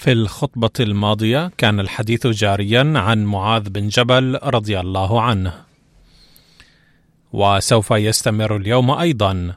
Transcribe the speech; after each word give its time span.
في 0.00 0.12
الخطبة 0.12 0.70
الماضية 0.80 1.50
كان 1.58 1.80
الحديث 1.80 2.26
جاريا 2.26 2.92
عن 2.96 3.24
معاذ 3.24 3.70
بن 3.70 3.88
جبل 3.88 4.38
رضي 4.42 4.80
الله 4.80 5.22
عنه. 5.22 5.54
وسوف 7.32 7.90
يستمر 7.90 8.56
اليوم 8.56 8.90
أيضا. 8.90 9.54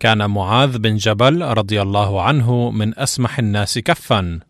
كان 0.00 0.30
معاذ 0.30 0.78
بن 0.78 0.96
جبل 0.96 1.42
رضي 1.42 1.82
الله 1.82 2.22
عنه 2.22 2.70
من 2.70 2.98
أسمح 2.98 3.38
الناس 3.38 3.78
كفا. 3.78 4.40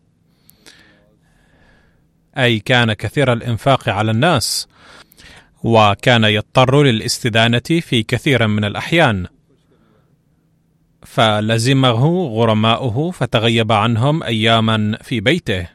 أي 2.37 2.59
كان 2.59 2.93
كثير 2.93 3.33
الإنفاق 3.33 3.89
على 3.89 4.11
الناس، 4.11 4.67
وكان 5.63 6.23
يضطر 6.23 6.83
للاستدانة 6.83 7.59
في 7.81 8.03
كثير 8.03 8.47
من 8.47 8.65
الأحيان. 8.65 9.27
فلزمه 11.13 12.27
غرماؤه 12.27 13.11
فتغيب 13.11 13.71
عنهم 13.71 14.23
أياما 14.23 14.97
في 15.01 15.19
بيته. 15.19 15.67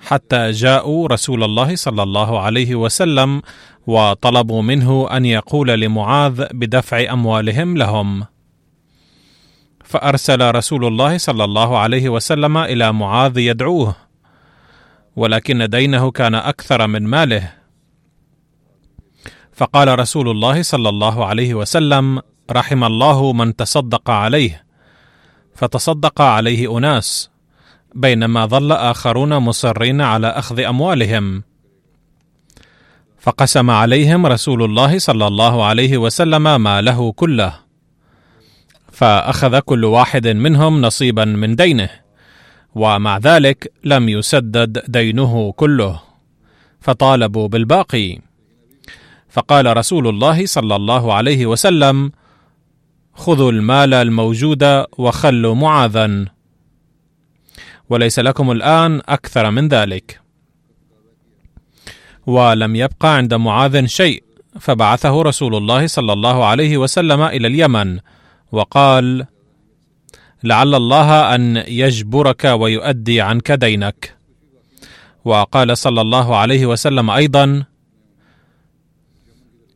حتى 0.00 0.50
جاءوا 0.50 1.08
رسول 1.08 1.44
الله 1.44 1.76
صلى 1.76 2.02
الله 2.02 2.40
عليه 2.40 2.74
وسلم 2.74 3.42
وطلبوا 3.86 4.62
منه 4.62 5.08
أن 5.16 5.24
يقول 5.24 5.68
لمعاذ 5.68 6.46
بدفع 6.52 7.12
أموالهم 7.12 7.76
لهم. 7.76 8.26
فأرسل 9.84 10.54
رسول 10.54 10.84
الله 10.84 11.18
صلى 11.18 11.44
الله 11.44 11.78
عليه 11.78 12.08
وسلم 12.08 12.56
إلى 12.56 12.92
معاذ 12.92 13.38
يدعوه 13.38 13.96
ولكن 15.16 15.68
دينه 15.68 16.10
كان 16.10 16.34
أكثر 16.34 16.86
من 16.86 17.02
ماله. 17.02 17.52
فقال 19.52 19.98
رسول 19.98 20.28
الله 20.28 20.62
صلى 20.62 20.88
الله 20.88 21.26
عليه 21.26 21.54
وسلم 21.54 22.22
رحم 22.50 22.84
الله 22.84 23.32
من 23.32 23.56
تصدق 23.56 24.10
عليه. 24.10 24.64
فتصدق 25.54 26.20
عليه 26.20 26.78
أناس 26.78 27.30
بينما 27.94 28.46
ظل 28.46 28.72
آخرون 28.72 29.36
مصرين 29.36 30.00
على 30.00 30.26
أخذ 30.26 30.60
أموالهم. 30.60 31.42
فقسم 33.20 33.70
عليهم 33.70 34.26
رسول 34.26 34.62
الله 34.62 34.98
صلى 34.98 35.26
الله 35.26 35.64
عليه 35.64 35.98
وسلم 35.98 36.60
ماله 36.60 37.12
كله. 37.12 37.54
فأخذ 38.92 39.58
كل 39.58 39.84
واحد 39.84 40.28
منهم 40.28 40.80
نصيبا 40.80 41.24
من 41.24 41.56
دينه 41.56 41.90
ومع 42.74 43.18
ذلك 43.18 43.72
لم 43.84 44.08
يسدد 44.08 44.82
دينه 44.88 45.52
كله. 45.52 46.00
فطالبوا 46.80 47.48
بالباقي. 47.48 48.18
فقال 49.28 49.76
رسول 49.76 50.08
الله 50.08 50.46
صلى 50.46 50.76
الله 50.76 51.14
عليه 51.14 51.46
وسلم 51.46 52.12
خذوا 53.18 53.52
المال 53.52 53.94
الموجود 53.94 54.84
وخلوا 54.98 55.54
معاذا. 55.54 56.24
وليس 57.90 58.18
لكم 58.18 58.50
الآن 58.50 59.00
أكثر 59.08 59.50
من 59.50 59.68
ذلك. 59.68 60.20
ولم 62.26 62.76
يبقى 62.76 63.16
عند 63.16 63.34
معاذ 63.34 63.86
شيء 63.86 64.22
فبعثه 64.60 65.22
رسول 65.22 65.54
الله 65.54 65.86
صلى 65.86 66.12
الله 66.12 66.44
عليه 66.44 66.76
وسلم 66.76 67.22
إلى 67.22 67.48
اليمن 67.48 67.98
وقال 68.52 69.26
لعل 70.44 70.74
الله 70.74 71.34
أن 71.34 71.56
يجبرك 71.56 72.44
ويؤدي 72.44 73.20
عنك 73.20 73.52
دينك. 73.52 74.16
وقال 75.24 75.78
صلى 75.78 76.00
الله 76.00 76.36
عليه 76.36 76.66
وسلم 76.66 77.10
أيضا 77.10 77.64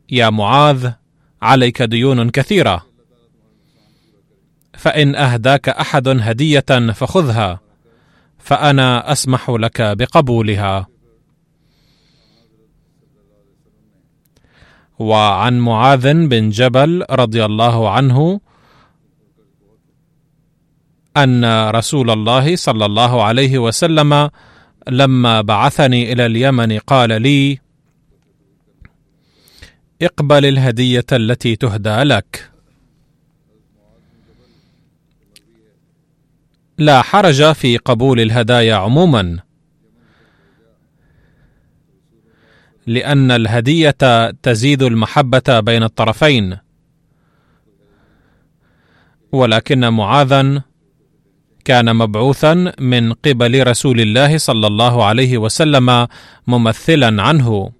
يا 0.09 0.29
معاذ 0.29 0.91
عليك 1.41 1.81
ديون 1.81 2.29
كثيرة. 2.29 2.92
فإن 4.83 5.15
أهداك 5.15 5.69
أحد 5.69 6.07
هدية 6.07 6.91
فخذها 6.93 7.59
فأنا 8.37 9.11
أسمح 9.11 9.49
لك 9.49 9.81
بقبولها. 9.81 10.87
وعن 14.99 15.59
معاذ 15.59 16.27
بن 16.27 16.49
جبل 16.49 17.05
رضي 17.11 17.45
الله 17.45 17.89
عنه 17.89 18.39
أن 21.17 21.69
رسول 21.69 22.09
الله 22.11 22.55
صلى 22.55 22.85
الله 22.85 23.23
عليه 23.23 23.59
وسلم 23.59 24.29
لما 24.89 25.41
بعثني 25.41 26.13
إلى 26.13 26.25
اليمن 26.25 26.79
قال 26.79 27.21
لي 27.21 27.59
اقبل 30.01 30.45
الهدية 30.45 31.05
التي 31.11 31.55
تهدى 31.55 32.03
لك. 32.03 32.52
لا 36.77 37.01
حرج 37.01 37.51
في 37.51 37.77
قبول 37.77 38.19
الهدايا 38.19 38.75
عموما. 38.75 39.39
لأن 42.87 43.31
الهدية 43.31 44.31
تزيد 44.43 44.83
المحبة 44.83 45.59
بين 45.59 45.83
الطرفين. 45.83 46.57
ولكن 49.31 49.89
معاذا 49.93 50.61
كان 51.65 51.95
مبعوثا 51.95 52.73
من 52.79 53.13
قبل 53.13 53.67
رسول 53.67 54.01
الله 54.01 54.37
صلى 54.37 54.67
الله 54.67 55.05
عليه 55.05 55.37
وسلم 55.37 56.07
ممثلا 56.47 57.23
عنه. 57.23 57.71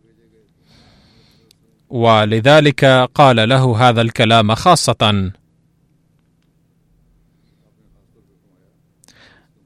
ولذلك 1.90 2.86
قال 3.16 3.50
له 3.50 3.90
هذا 3.90 4.02
الكلام 4.02 4.56
خاصة. 4.56 5.32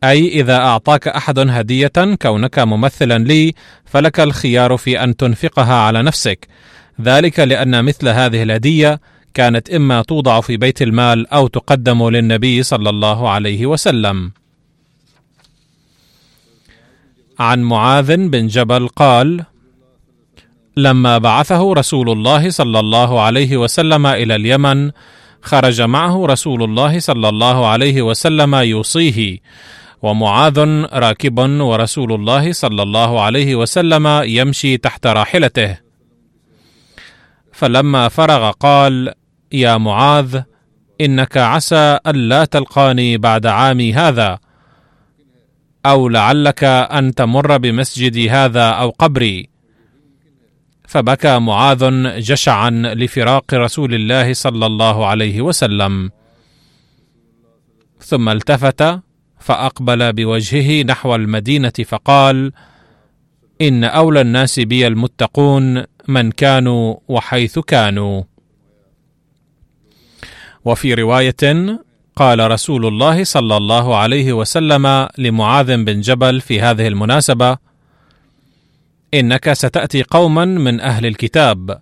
أي 0.03 0.27
إذا 0.27 0.55
أعطاك 0.55 1.07
أحد 1.07 1.39
هدية 1.39 1.91
كونك 2.21 2.59
ممثلا 2.59 3.23
لي 3.23 3.53
فلك 3.85 4.19
الخيار 4.19 4.77
في 4.77 5.03
أن 5.03 5.15
تنفقها 5.15 5.73
على 5.73 6.03
نفسك. 6.03 6.47
ذلك 7.01 7.39
لأن 7.39 7.85
مثل 7.85 8.07
هذه 8.07 8.43
الهدية 8.43 9.01
كانت 9.33 9.69
إما 9.69 10.01
توضع 10.01 10.41
في 10.41 10.57
بيت 10.57 10.81
المال 10.81 11.27
أو 11.27 11.47
تقدم 11.47 12.09
للنبي 12.09 12.63
صلى 12.63 12.89
الله 12.89 13.29
عليه 13.29 13.65
وسلم. 13.65 14.31
عن 17.39 17.61
معاذ 17.61 18.17
بن 18.17 18.47
جبل 18.47 18.87
قال 18.87 19.43
لما 20.77 21.17
بعثه 21.17 21.73
رسول 21.73 22.09
الله 22.09 22.49
صلى 22.49 22.79
الله 22.79 23.21
عليه 23.21 23.57
وسلم 23.57 24.05
إلى 24.05 24.35
اليمن 24.35 24.91
خرج 25.41 25.81
معه 25.81 26.25
رسول 26.25 26.63
الله 26.63 26.99
صلى 26.99 27.29
الله 27.29 27.67
عليه 27.67 28.01
وسلم 28.01 28.55
يوصيه. 28.55 29.37
ومعاذ 30.01 30.59
راكب 30.93 31.39
ورسول 31.39 32.13
الله 32.13 32.51
صلى 32.51 32.83
الله 32.83 33.21
عليه 33.21 33.55
وسلم 33.55 34.21
يمشي 34.25 34.77
تحت 34.77 35.07
راحلته. 35.07 35.77
فلما 37.53 38.09
فرغ 38.09 38.51
قال 38.51 39.13
يا 39.51 39.77
معاذ 39.77 40.41
إنك 41.01 41.37
عسى 41.37 41.99
الا 42.07 42.45
تلقاني 42.45 43.17
بعد 43.17 43.45
عامي 43.45 43.93
هذا 43.93 44.39
أو 45.85 46.09
لعلك 46.09 46.63
أن 46.63 47.15
تمر 47.15 47.57
بمسجدي 47.57 48.29
هذا 48.29 48.69
أو 48.69 48.89
قبري. 48.89 49.49
فبكى 50.87 51.39
معاذ 51.39 51.83
جشعا 52.19 52.69
لفراق 52.69 53.53
رسول 53.53 53.93
الله 53.93 54.33
صلى 54.33 54.65
الله 54.65 55.05
عليه 55.05 55.41
وسلم. 55.41 56.11
ثم 57.99 58.29
التفت 58.29 58.99
فأقبل 59.47 60.13
بوجهه 60.13 60.83
نحو 60.83 61.15
المدينة 61.15 61.73
فقال 61.87 62.51
إن 63.61 63.83
أولى 63.83 64.21
الناس 64.21 64.59
بي 64.59 64.87
المتقون 64.87 65.83
من 66.07 66.31
كانوا 66.31 66.95
وحيث 67.07 67.59
كانوا. 67.59 68.23
وفي 70.65 70.93
رواية 70.93 71.79
قال 72.15 72.51
رسول 72.51 72.85
الله 72.85 73.23
صلى 73.23 73.57
الله 73.57 73.95
عليه 73.97 74.33
وسلم 74.33 75.07
لمعاذ 75.17 75.83
بن 75.83 76.01
جبل 76.01 76.41
في 76.41 76.61
هذه 76.61 76.87
المناسبة 76.87 77.57
إنك 79.13 79.53
ستأتي 79.53 80.03
قوما 80.03 80.45
من 80.45 80.81
أهل 80.81 81.05
الكتاب. 81.05 81.79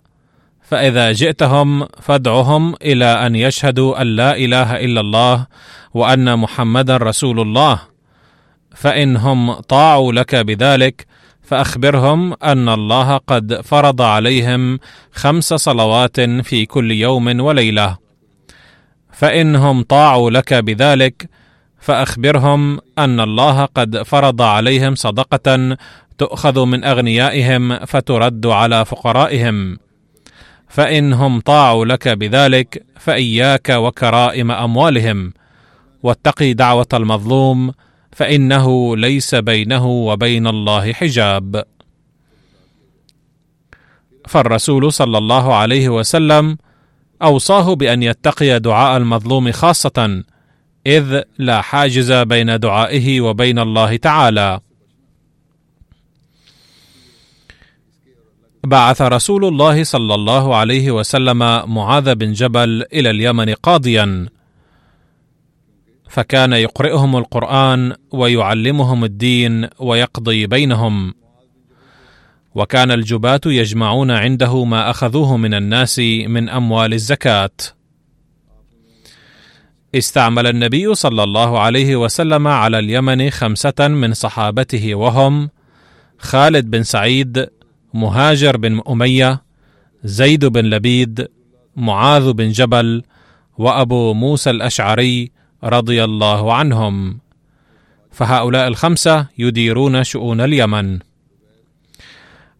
فإذا 0.65 1.11
جئتهم 1.11 1.87
فادعهم 2.01 2.75
إلى 2.81 3.05
أن 3.05 3.35
يشهدوا 3.35 4.01
أن 4.01 4.07
لا 4.07 4.37
إله 4.37 4.75
إلا 4.75 5.01
الله 5.01 5.47
وأن 5.93 6.39
محمدا 6.39 6.97
رسول 6.97 7.39
الله. 7.39 7.79
فانهم 8.75 9.53
طاعوا 9.53 10.13
لك 10.13 10.35
بذلك 10.35 11.07
فأخبرهم 11.43 12.33
أن 12.43 12.69
الله 12.69 13.17
قد 13.17 13.61
فرض 13.61 14.01
عليهم 14.01 14.79
خمس 15.13 15.53
صلوات 15.53 16.21
في 16.21 16.65
كل 16.65 16.91
يوم 16.91 17.39
وليلة. 17.39 17.97
فانهم 19.11 19.83
طاعوا 19.83 20.29
لك 20.29 20.53
بذلك 20.53 21.29
فأخبرهم 21.79 22.79
أن 22.99 23.19
الله 23.19 23.65
قد 23.65 24.01
فرض 24.03 24.41
عليهم 24.41 24.95
صدقة 24.95 25.77
تؤخذ 26.17 26.65
من 26.65 26.83
أغنيائهم 26.83 27.85
فترد 27.85 28.45
على 28.45 28.85
فقرائهم. 28.85 29.84
فإنهم 30.75 31.39
طاعوا 31.39 31.85
لك 31.85 32.07
بذلك 32.07 32.85
فإياك 32.99 33.69
وكرائم 33.69 34.51
أموالهم. 34.51 35.33
واتقي 36.03 36.53
دعوة 36.53 36.87
المظلوم 36.93 37.71
فإنه 38.11 38.97
ليس 38.97 39.35
بينه 39.35 39.87
وبين 39.87 40.47
الله 40.47 40.93
حجاب. 40.93 41.63
فالرسول 44.27 44.93
صلى 44.93 45.17
الله 45.17 45.55
عليه 45.55 45.89
وسلم 45.89 46.57
أوصاه 47.21 47.75
بأن 47.75 48.03
يتقي 48.03 48.59
دعاء 48.59 48.97
المظلوم 48.97 49.51
خاصة 49.51 50.23
إذ 50.87 51.21
لا 51.37 51.61
حاجز 51.61 52.11
بين 52.11 52.59
دعائه 52.59 53.21
وبين 53.21 53.59
الله 53.59 53.95
تعالى. 53.95 54.59
بعث 58.65 59.01
رسول 59.01 59.45
الله 59.45 59.83
صلى 59.83 60.15
الله 60.15 60.55
عليه 60.55 60.91
وسلم 60.91 61.37
معاذ 61.75 62.15
بن 62.15 62.33
جبل 62.33 62.85
إلى 62.93 63.09
اليمن 63.09 63.53
قاضيا. 63.53 64.25
فكان 66.09 66.53
يقرئهم 66.53 67.15
القرآن 67.17 67.93
ويعلمهم 68.11 69.03
الدين 69.03 69.67
ويقضي 69.79 70.47
بينهم. 70.47 71.13
وكان 72.55 72.91
الجباة 72.91 73.41
يجمعون 73.45 74.11
عنده 74.11 74.65
ما 74.65 74.89
أخذوه 74.89 75.37
من 75.37 75.53
الناس 75.53 75.99
من 76.27 76.49
أموال 76.49 76.93
الزكاة. 76.93 77.49
استعمل 79.95 80.47
النبي 80.47 80.95
صلى 80.95 81.23
الله 81.23 81.59
عليه 81.59 81.95
وسلم 81.95 82.47
على 82.47 82.79
اليمن 82.79 83.29
خمسة 83.29 83.87
من 83.87 84.13
صحابته 84.13 84.95
وهم 84.95 85.49
خالد 86.19 86.71
بن 86.71 86.83
سعيد 86.83 87.47
مهاجر 87.95 88.57
بن 88.57 88.81
أمية 88.89 89.43
زيد 90.03 90.45
بن 90.45 90.65
لبيد 90.65 91.27
معاذ 91.75 92.33
بن 92.33 92.49
جبل 92.49 93.03
وأبو 93.57 94.13
موسى 94.13 94.49
الأشعري 94.49 95.31
رضي 95.63 96.03
الله 96.03 96.53
عنهم. 96.53 97.19
فهؤلاء 98.11 98.67
الخمسة 98.67 99.27
يديرون 99.37 100.03
شؤون 100.03 100.41
اليمن. 100.41 100.99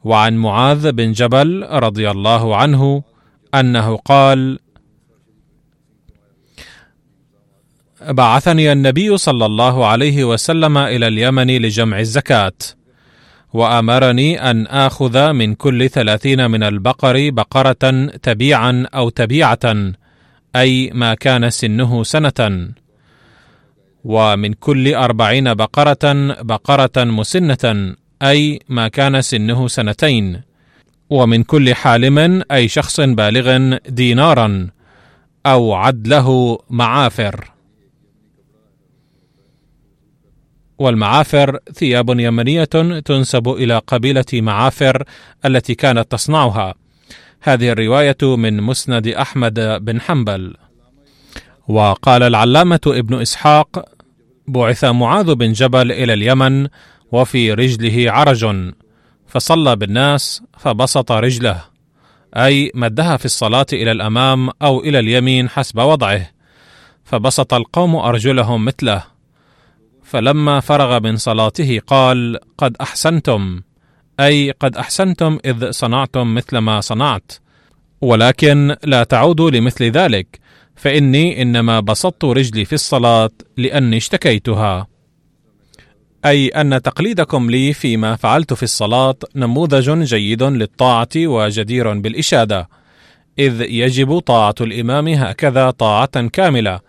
وعن 0.03 0.37
معاذ 0.37 0.91
بن 0.91 1.11
جبل 1.11 1.67
رضي 1.69 2.11
الله 2.11 2.55
عنه 2.55 3.03
أنه 3.55 3.95
قال 3.95 4.59
بعثني 8.01 8.71
النبي 8.71 9.17
صلى 9.17 9.45
الله 9.45 9.85
عليه 9.87 10.23
وسلم 10.23 10.77
إلى 10.77 11.07
اليمن 11.07 11.47
لجمع 11.47 11.99
الزكاة. 11.99 12.84
وأمرني 13.55 14.51
أن 14.51 14.67
آخذ 14.67 15.31
من 15.31 15.55
كل 15.55 15.89
ثلاثين 15.89 16.51
من 16.51 16.63
البقر 16.63 17.29
بقرة 17.29 18.05
تبيعا 18.23 18.85
أو 18.95 19.09
تبيعة 19.09 19.93
أي 20.55 20.91
ما 20.93 21.13
كان 21.13 21.49
سنه 21.49 22.03
سنة. 22.03 22.69
ومن 24.03 24.53
كل 24.53 24.93
أربعين 24.93 25.53
بقرة 25.53 26.05
بقرة 26.41 27.03
مسنة 27.03 27.95
أي 28.21 28.59
ما 28.69 28.87
كان 28.87 29.21
سنه 29.21 29.67
سنتين. 29.67 30.41
ومن 31.09 31.43
كل 31.43 31.75
حالم 31.75 32.43
أي 32.51 32.67
شخص 32.67 32.99
بالغ 32.99 33.77
دينارا 33.87 34.67
أو 35.45 35.73
عدله 35.73 36.59
معافر. 36.69 37.54
والمعافر 40.77 41.59
ثياب 41.73 42.19
يمنية 42.19 42.63
تنسب 43.05 43.49
إلى 43.49 43.81
قبيلة 43.87 44.25
معافر 44.33 45.03
التي 45.45 45.75
كانت 45.75 46.11
تصنعها. 46.11 46.73
هذه 47.41 47.69
الرواية 47.69 48.17
من 48.23 48.61
مسند 48.61 49.07
أحمد 49.07 49.59
بن 49.85 50.01
حنبل. 50.01 50.55
وقال 51.67 52.23
العلامة 52.23 52.79
ابن 52.87 53.21
إسحاق 53.21 53.85
بعث 54.47 54.83
معاذ 54.83 55.35
بن 55.35 55.51
جبل 55.51 55.91
إلى 55.91 56.13
اليمن 56.13 56.67
وفي 57.11 57.53
رجله 57.53 58.11
عرج 58.11 58.73
فصلى 59.27 59.75
بالناس 59.75 60.43
فبسط 60.57 61.11
رجله 61.11 61.61
أي 62.35 62.71
مدها 62.75 63.17
في 63.17 63.25
الصلاة 63.25 63.65
إلى 63.73 63.91
الأمام 63.91 64.49
أو 64.61 64.79
إلى 64.79 64.99
اليمين 64.99 65.49
حسب 65.49 65.79
وضعه 65.79 66.29
فبسط 67.03 67.53
القوم 67.53 67.95
أرجلهم 67.95 68.65
مثله 68.65 69.03
فلما 70.05 70.59
فرغ 70.59 70.99
من 70.99 71.17
صلاته 71.17 71.81
قال 71.87 72.39
قد 72.57 72.75
أحسنتم. 72.81 73.61
أي 74.19 74.51
قد 74.51 74.77
أحسنتم 74.77 75.39
إذ 75.45 75.71
صنعتم 75.71 76.35
مثل 76.35 76.57
ما 76.57 76.81
صنعت. 76.81 77.31
ولكن 78.01 78.75
لا 78.83 79.03
تعودوا 79.03 79.51
لمثل 79.51 79.83
ذلك 79.83 80.39
فإني 80.75 81.41
إنما 81.41 81.79
بسطت 81.79 82.25
رجلي 82.25 82.65
في 82.65 82.73
الصلاة 82.73 83.29
لأني 83.57 83.97
اشتكيتها. 83.97 84.87
أي 86.25 86.47
أن 86.47 86.81
تقليدكم 86.81 87.51
لي 87.51 87.73
فيما 87.73 88.15
فعلت 88.15 88.53
في 88.53 88.63
الصلاة 88.63 89.15
نموذج 89.35 90.03
جيد 90.03 90.43
للطاعة 90.43 91.09
وجدير 91.17 91.99
بالإشادة 91.99 92.69
إذ 93.39 93.61
يجب 93.61 94.19
طاعة 94.19 94.55
الإمام 94.61 95.07
هكذا 95.07 95.69
طاعة 95.69 96.27
كاملة 96.27 96.79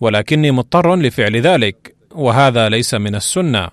ولكني 0.00 0.50
مضطر 0.50 0.96
لفعل 0.96 1.36
ذلك. 1.36 1.99
وهذا 2.14 2.68
ليس 2.68 2.94
من 2.94 3.14
السنة. 3.14 3.68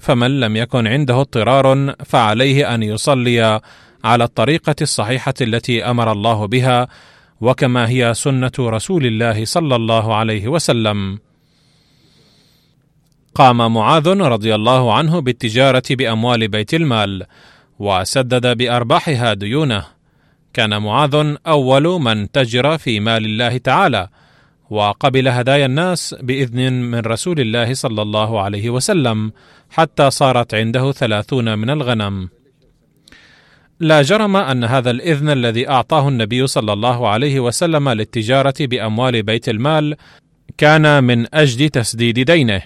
فمن 0.00 0.40
لم 0.40 0.56
يكن 0.56 0.86
عنده 0.86 1.20
اضطرار 1.20 1.94
فعليه 2.04 2.74
أن 2.74 2.82
يصلي 2.82 3.60
على 4.04 4.24
الطريقة 4.24 4.74
الصحيحة 4.82 5.34
التي 5.40 5.84
أمر 5.84 6.12
الله 6.12 6.46
بها 6.46 6.88
وكما 7.40 7.88
هي 7.88 8.14
سنة 8.14 8.52
رسول 8.60 9.06
الله 9.06 9.44
صلى 9.44 9.76
الله 9.76 10.14
عليه 10.14 10.48
وسلم. 10.48 11.18
قام 13.34 13.74
معاذ 13.74 14.08
رضي 14.08 14.54
الله 14.54 14.94
عنه 14.94 15.20
بالتجارة 15.20 15.82
بأموال 15.90 16.48
بيت 16.48 16.74
المال 16.74 17.26
وسدد 17.78 18.56
بأرباحها 18.56 19.34
ديونه. 19.34 19.84
كان 20.52 20.82
معاذ 20.82 21.36
أول 21.46 22.02
من 22.02 22.30
تجر 22.30 22.78
في 22.78 23.00
مال 23.00 23.24
الله 23.24 23.56
تعالى 23.56 24.08
وقبل 24.70 25.28
هدايا 25.28 25.66
الناس 25.66 26.14
بإذن 26.20 26.72
من 26.72 26.98
رسول 26.98 27.40
الله 27.40 27.74
صلى 27.74 28.02
الله 28.02 28.40
عليه 28.40 28.70
وسلم 28.70 29.32
حتى 29.70 30.10
صارت 30.10 30.54
عنده 30.54 30.92
ثلاثون 30.92 31.58
من 31.58 31.70
الغنم. 31.70 32.28
لا 33.80 34.02
جرم 34.02 34.36
أن 34.36 34.64
هذا 34.64 34.90
الإذن 34.90 35.28
الذي 35.28 35.68
أعطاه 35.68 36.08
النبي 36.08 36.46
صلى 36.46 36.72
الله 36.72 37.08
عليه 37.08 37.40
وسلم 37.40 37.88
للتجارة 37.88 38.54
بأموال 38.60 39.22
بيت 39.22 39.48
المال 39.48 39.96
كان 40.58 41.04
من 41.04 41.34
أجل 41.34 41.68
تسديد 41.68 42.20
دينه 42.20 42.62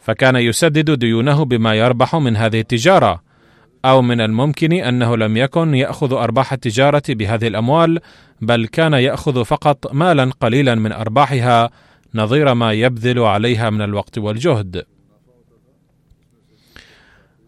فكان 0.00 0.36
يسدد 0.36 0.90
ديونه 0.90 1.44
بما 1.44 1.74
يربح 1.74 2.16
من 2.16 2.36
هذه 2.36 2.60
التجارة 2.60 3.22
أو 3.84 4.02
من 4.02 4.20
الممكن 4.20 4.72
أنه 4.72 5.16
لم 5.16 5.36
يكن 5.36 5.74
يأخذ 5.74 6.12
أرباح 6.12 6.52
التجارة 6.52 7.02
بهذه 7.08 7.46
الأموال 7.46 8.00
بل 8.40 8.66
كان 8.66 8.92
يأخذ 8.92 9.44
فقط 9.44 9.92
مالا 9.92 10.30
قليلا 10.40 10.74
من 10.74 10.92
أرباحها 10.92 11.70
نظير 12.14 12.54
ما 12.54 12.72
يبذل 12.72 13.18
عليها 13.18 13.70
من 13.70 13.82
الوقت 13.82 14.18
والجهد. 14.18 14.84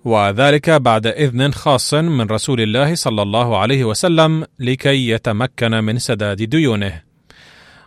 وذلك 0.05 0.71
بعد 0.71 1.07
إذن 1.07 1.53
خاص 1.53 1.95
من 1.95 2.27
رسول 2.27 2.61
الله 2.61 2.95
صلى 2.95 3.23
الله 3.23 3.59
عليه 3.59 3.85
وسلم 3.85 4.45
لكي 4.59 5.09
يتمكن 5.09 5.71
من 5.71 5.99
سداد 5.99 6.43
ديونه. 6.43 7.03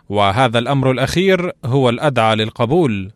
وهذا 0.08 0.58
الأمر 0.58 0.90
الأخير 0.90 1.52
هو 1.64 1.88
الأدعى 1.88 2.36
للقبول 2.36 3.10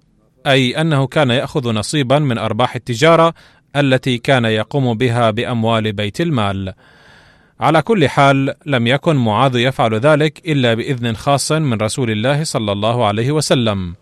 أي 0.47 0.81
أنه 0.81 1.07
كان 1.07 1.31
يأخذ 1.31 1.73
نصيبا 1.73 2.19
من 2.19 2.39
أرباح 2.39 2.75
التجارة 2.75 3.35
التي 3.77 4.19
كان 4.19 4.45
يقوم 4.45 4.95
بها 4.95 5.31
بأموال 5.31 5.93
بيت 5.93 6.21
المال. 6.21 6.75
على 7.61 7.83
كل 7.83 8.09
حال 8.09 8.55
لم 8.67 8.87
يكن 8.87 9.17
معاذ 9.17 9.57
يفعل 9.57 9.95
ذلك 9.95 10.43
إلا 10.47 10.75
بإذن 10.75 11.17
خاص 11.17 11.53
من 11.53 11.81
رسول 11.81 12.11
الله 12.11 12.45
صلى 12.45 12.73
الله 12.73 13.07
عليه 13.07 13.33
وسلم. 13.33 13.95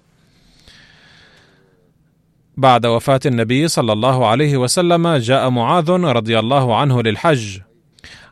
بعد 2.57 2.87
وفاة 2.87 3.21
النبي 3.27 3.69
صلى 3.69 3.93
الله 3.93 4.27
عليه 4.27 4.57
وسلم 4.57 5.09
جاء 5.09 5.51
معاذ 5.51 5.91
رضي 5.91 6.39
الله 6.39 6.77
عنه 6.77 7.03
للحج. 7.03 7.59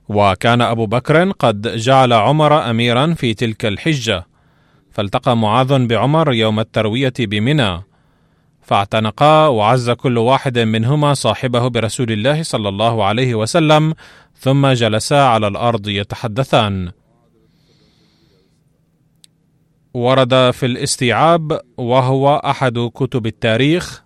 وكان 0.09 0.61
أبو 0.61 0.87
بكر 0.87 1.30
قد 1.30 1.76
جعل 1.76 2.12
عمر 2.12 2.71
أميرا 2.71 3.14
في 3.14 3.35
تلك 3.35 3.66
الحجة. 3.66 4.26
فالتقى 4.92 5.37
معاذ 5.37 5.87
بعمر 5.87 6.33
يوم 6.33 6.61
التروية 6.61 7.12
بمنى. 7.18 7.83
فاعتنقا 8.68 9.46
وعز 9.46 9.90
كل 9.90 10.18
واحد 10.18 10.58
منهما 10.58 11.14
صاحبه 11.14 11.68
برسول 11.68 12.12
الله 12.12 12.42
صلى 12.42 12.68
الله 12.68 13.04
عليه 13.04 13.34
وسلم 13.34 13.94
ثم 14.34 14.66
جلسا 14.66 15.14
على 15.14 15.48
الأرض 15.48 15.88
يتحدثان. 15.88 16.92
ورد 19.94 20.50
في 20.50 20.66
الاستيعاب 20.66 21.60
وهو 21.76 22.37
أحد 22.37 22.78
كتب 22.94 23.26
التاريخ 23.26 24.04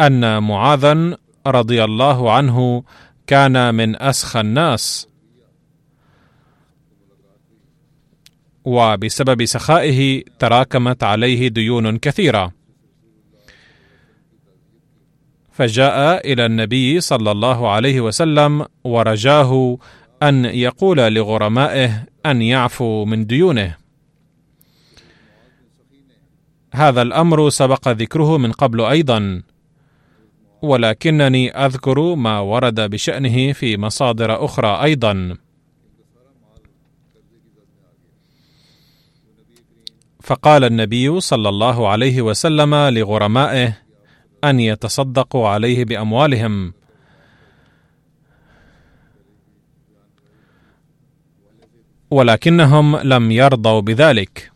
أن 0.00 0.42
معاذا 0.42 1.18
رضي 1.46 1.84
الله 1.84 2.32
عنه 2.32 2.82
كان 3.26 3.74
من 3.74 4.02
أسخى 4.02 4.40
الناس. 4.40 5.08
وبسبب 8.66 9.44
سخائه 9.44 10.22
تراكمت 10.38 11.04
عليه 11.04 11.48
ديون 11.48 11.98
كثيرة. 11.98 12.52
فجاء 15.52 16.32
إلى 16.32 16.46
النبي 16.46 17.00
صلى 17.00 17.30
الله 17.30 17.70
عليه 17.70 18.00
وسلم 18.00 18.66
ورجاه 18.84 19.78
أن 20.22 20.44
يقول 20.44 20.98
لغرمائه 20.98 22.04
أن 22.26 22.42
يعفوا 22.42 23.06
من 23.06 23.26
ديونه. 23.26 23.76
هذا 26.72 27.02
الأمر 27.02 27.50
سبق 27.50 27.88
ذكره 27.88 28.38
من 28.38 28.52
قبل 28.52 28.80
أيضا 28.80 29.42
ولكنني 30.62 31.50
أذكر 31.50 32.14
ما 32.14 32.40
ورد 32.40 32.80
بشأنه 32.80 33.52
في 33.52 33.76
مصادر 33.76 34.44
أخرى 34.44 34.82
أيضا. 34.82 35.36
فقال 40.26 40.64
النبي 40.64 41.20
صلى 41.20 41.48
الله 41.48 41.88
عليه 41.88 42.22
وسلم 42.22 42.74
لغرمائه 42.74 43.78
أن 44.44 44.60
يتصدقوا 44.60 45.48
عليه 45.48 45.84
بأموالهم. 45.84 46.72
ولكنهم 52.10 52.96
لم 52.96 53.30
يرضوا 53.30 53.80
بذلك. 53.80 54.52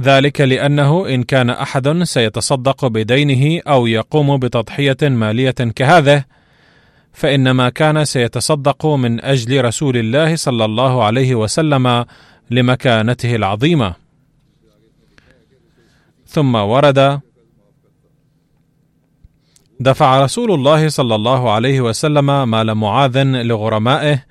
ذلك 0.00 0.40
لأنه 0.40 1.08
إن 1.08 1.22
كان 1.22 1.50
أحد 1.50 2.02
سيتصدق 2.02 2.86
بدينه 2.86 3.62
أو 3.68 3.86
يقوم 3.86 4.36
بتضحية 4.36 4.96
مالية 5.02 5.50
كهذه 5.50 6.24
فإنما 7.12 7.68
كان 7.68 8.04
سيتصدق 8.04 8.86
من 8.86 9.24
أجل 9.24 9.64
رسول 9.64 9.96
الله 9.96 10.36
صلى 10.36 10.64
الله 10.64 11.04
عليه 11.04 11.34
وسلم 11.34 12.04
لمكانته 12.50 13.36
العظيمة. 13.36 13.94
ثم 16.26 16.54
ورد 16.54 17.20
دفع 19.80 20.24
رسول 20.24 20.52
الله 20.52 20.88
صلى 20.88 21.14
الله 21.14 21.52
عليه 21.52 21.80
وسلم 21.80 22.48
مال 22.48 22.74
معاذ 22.74 23.22
لغرمائه 23.22 24.24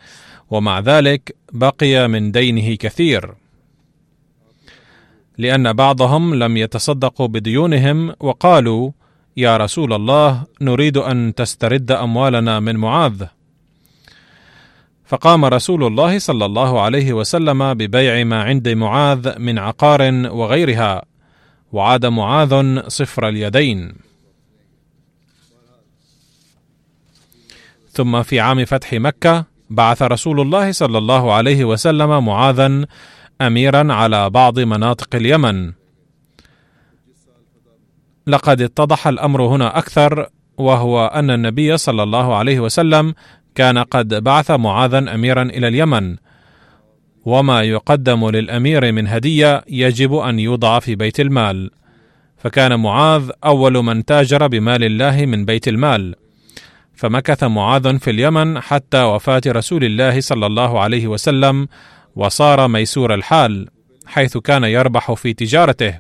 ومع 0.50 0.80
ذلك 0.80 1.36
بقي 1.52 2.08
من 2.08 2.32
دينه 2.32 2.76
كثير. 2.76 3.34
لأن 5.38 5.74
بعضهم 5.74 6.36
لم 6.36 6.58
يتصدقوا 6.58 7.28
بديونهم 7.28 8.16
وقالوا 8.20 8.92
يا 9.38 9.58
رسول 9.58 9.94
الله 9.94 10.44
نريد 10.62 10.98
أن 10.98 11.34
تسترد 11.36 11.92
أموالنا 11.92 12.60
من 12.60 12.76
معاذ. 12.76 13.24
فقام 15.06 15.46
رسول 15.46 15.84
الله 15.84 16.20
صلى 16.20 16.46
الله 16.46 16.82
عليه 16.82 17.14
وسلم 17.14 17.74
ببيع 17.74 18.24
ما 18.24 18.44
عند 18.44 18.70
معاذ 18.70 19.40
من 19.40 19.60
عقار 19.60 20.02
وغيرها 20.32 21.06
وعاد 21.72 22.06
معاذ 22.06 22.80
صفر 22.88 23.28
اليدين. 23.28 23.96
ثم 27.90 28.24
في 28.24 28.40
عام 28.40 28.66
فتح 28.66 28.94
مكة 28.94 29.46
بعث 29.70 30.02
رسول 30.02 30.42
الله 30.42 30.72
صلى 30.72 30.98
الله 30.98 31.34
عليه 31.34 31.66
وسلم 31.66 32.26
معاذا 32.26 32.86
أميرا 33.42 33.94
على 33.94 34.30
بعض 34.30 34.60
مناطق 34.60 35.16
اليمن. 35.16 35.72
لقد 38.28 38.62
اتضح 38.62 39.08
الأمر 39.08 39.42
هنا 39.42 39.78
أكثر 39.78 40.30
وهو 40.58 41.06
أن 41.06 41.30
النبي 41.32 41.78
صلى 41.78 42.04
الله 42.04 42.36
عليه 42.36 42.60
وسلم 42.60 43.14
كان 43.56 43.78
قد 43.78 44.24
بعث 44.24 44.52
معاذا 44.52 45.16
اميرا 45.16 45.42
إلى 45.42 45.68
اليمن. 45.68 46.16
وما 47.26 47.62
يقدم 47.62 48.30
للأمير 48.30 48.92
من 48.92 49.08
هدية 49.08 49.64
يجب 49.68 50.16
أن 50.16 50.40
يوضع 50.40 50.80
في 50.80 50.96
بيت 50.96 51.20
المال. 51.20 51.72
فكان 52.38 52.80
معاذ 52.80 53.32
أول 53.46 53.74
من 53.74 54.06
تاجر 54.06 54.48
بمال 54.48 54.84
الله 54.84 55.26
من 55.26 55.46
بيت 55.46 55.68
المال. 55.68 56.16
فمكث 56.96 57.44
معاذ 57.44 58.00
في 58.00 58.10
اليمن 58.12 58.60
حتى 58.60 59.04
وفاة 59.04 59.42
رسول 59.48 59.84
الله 59.84 60.22
صلى 60.22 60.46
الله 60.46 60.80
عليه 60.80 61.08
وسلم 61.08 61.68
وصار 62.16 62.68
ميسور 62.68 63.14
الحال 63.14 63.68
حيث 64.06 64.38
كان 64.38 64.64
يربح 64.64 65.14
في 65.14 65.34
تجارته. 65.34 66.00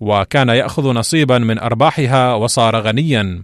وكان 0.00 0.48
يأخذ 0.48 0.92
نصيبا 0.92 1.38
من 1.38 1.58
أرباحها 1.58 2.34
وصار 2.34 2.80
غنيا. 2.80 3.42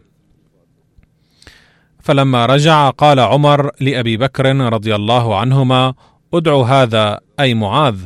فلما 2.05 2.47
رجع 2.47 2.91
قال 2.91 3.21
عمر 3.21 3.71
لأبي 3.81 4.17
بكر 4.17 4.57
رضي 4.57 4.95
الله 4.95 5.39
عنهما 5.39 5.95
ادع 6.35 6.63
هذا 6.63 7.21
أي 7.41 7.55
معاذ 7.55 7.97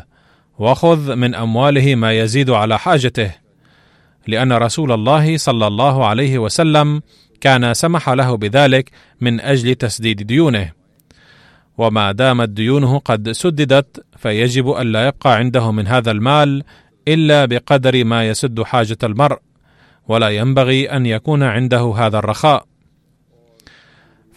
وخذ 0.59 1.17
من 1.17 1.35
أمواله 1.35 1.95
ما 1.95 2.13
يزيد 2.13 2.51
على 2.51 2.79
حاجته. 2.79 3.35
لأن 4.27 4.53
رسول 4.53 4.93
الله 4.93 5.37
صلى 5.37 5.67
الله 5.67 6.07
عليه 6.07 6.39
وسلم 6.39 7.03
كان 7.41 7.75
سمح 7.75 8.09
له 8.09 8.37
بذلك 8.37 8.91
من 9.21 9.41
أجل 9.41 9.75
تسديد 9.75 10.23
ديونه. 10.23 10.73
وما 11.79 12.13
دامت 12.13 12.49
ديونه 12.49 12.99
قد 12.99 13.33
سددت 13.33 14.05
فيجب 14.17 14.71
الا 14.71 15.07
يبقى 15.07 15.37
عنده 15.37 15.73
من 15.73 15.87
هذا 15.87 16.11
المال 16.11 16.65
إلا 17.09 17.45
بقدر 17.45 18.05
ما 18.05 18.29
يسد 18.29 18.63
حاجة 18.63 18.99
المرء 19.03 19.39
ولا 20.09 20.29
ينبغي 20.29 20.91
أن 20.91 21.07
يكون 21.07 21.43
عنده 21.43 21.95
هذا 21.97 22.19
الرخاء. 22.19 22.68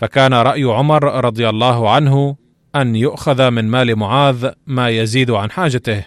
فكان 0.01 0.34
رأي 0.34 0.63
عمر 0.63 1.25
رضي 1.25 1.50
الله 1.50 1.89
عنه 1.89 2.36
أن 2.75 2.96
يؤخذ 2.96 3.50
من 3.50 3.65
مال 3.65 3.96
معاذ 3.96 4.50
ما 4.67 4.89
يزيد 4.89 5.31
عن 5.31 5.51
حاجته. 5.51 6.03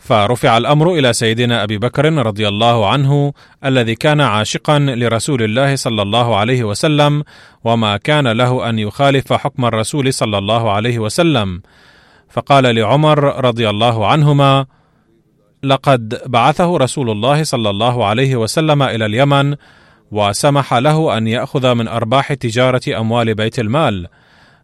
فرفع 0.00 0.56
الأمر 0.56 0.94
إلى 0.94 1.12
سيدنا 1.12 1.62
أبي 1.62 1.78
بكر 1.78 2.12
رضي 2.12 2.48
الله 2.48 2.88
عنه 2.88 3.32
الذي 3.64 3.94
كان 3.94 4.20
عاشقا 4.20 4.78
لرسول 4.78 5.42
الله 5.42 5.76
صلى 5.76 6.02
الله 6.02 6.36
عليه 6.36 6.64
وسلم 6.64 7.24
وما 7.64 7.96
كان 7.96 8.28
له 8.28 8.68
أن 8.68 8.78
يخالف 8.78 9.32
حكم 9.32 9.64
الرسول 9.64 10.12
صلى 10.14 10.38
الله 10.38 10.70
عليه 10.70 10.98
وسلم. 10.98 11.62
فقال 12.30 12.74
لعمر 12.74 13.44
رضي 13.44 13.70
الله 13.70 14.06
عنهما 14.06 14.66
لقد 15.62 16.22
بعثه 16.26 16.76
رسول 16.76 17.10
الله 17.10 17.42
صلى 17.42 17.70
الله 17.70 18.04
عليه 18.04 18.36
وسلم 18.36 18.82
إلى 18.82 19.06
اليمن 19.06 19.56
وسمح 20.12 20.74
له 20.74 21.18
أن 21.18 21.26
يأخذ 21.26 21.74
من 21.74 21.88
أرباح 21.88 22.32
تجارة 22.32 22.80
أموال 22.88 23.34
بيت 23.34 23.58
المال 23.58 24.06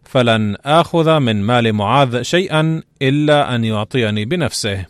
فلن 0.03 0.55
آخذ 0.65 1.19
من 1.19 1.41
مال 1.41 1.73
معاذ 1.73 2.21
شيئا 2.21 2.81
إلا 3.01 3.55
أن 3.55 3.63
يعطيني 3.63 4.25
بنفسه. 4.25 4.85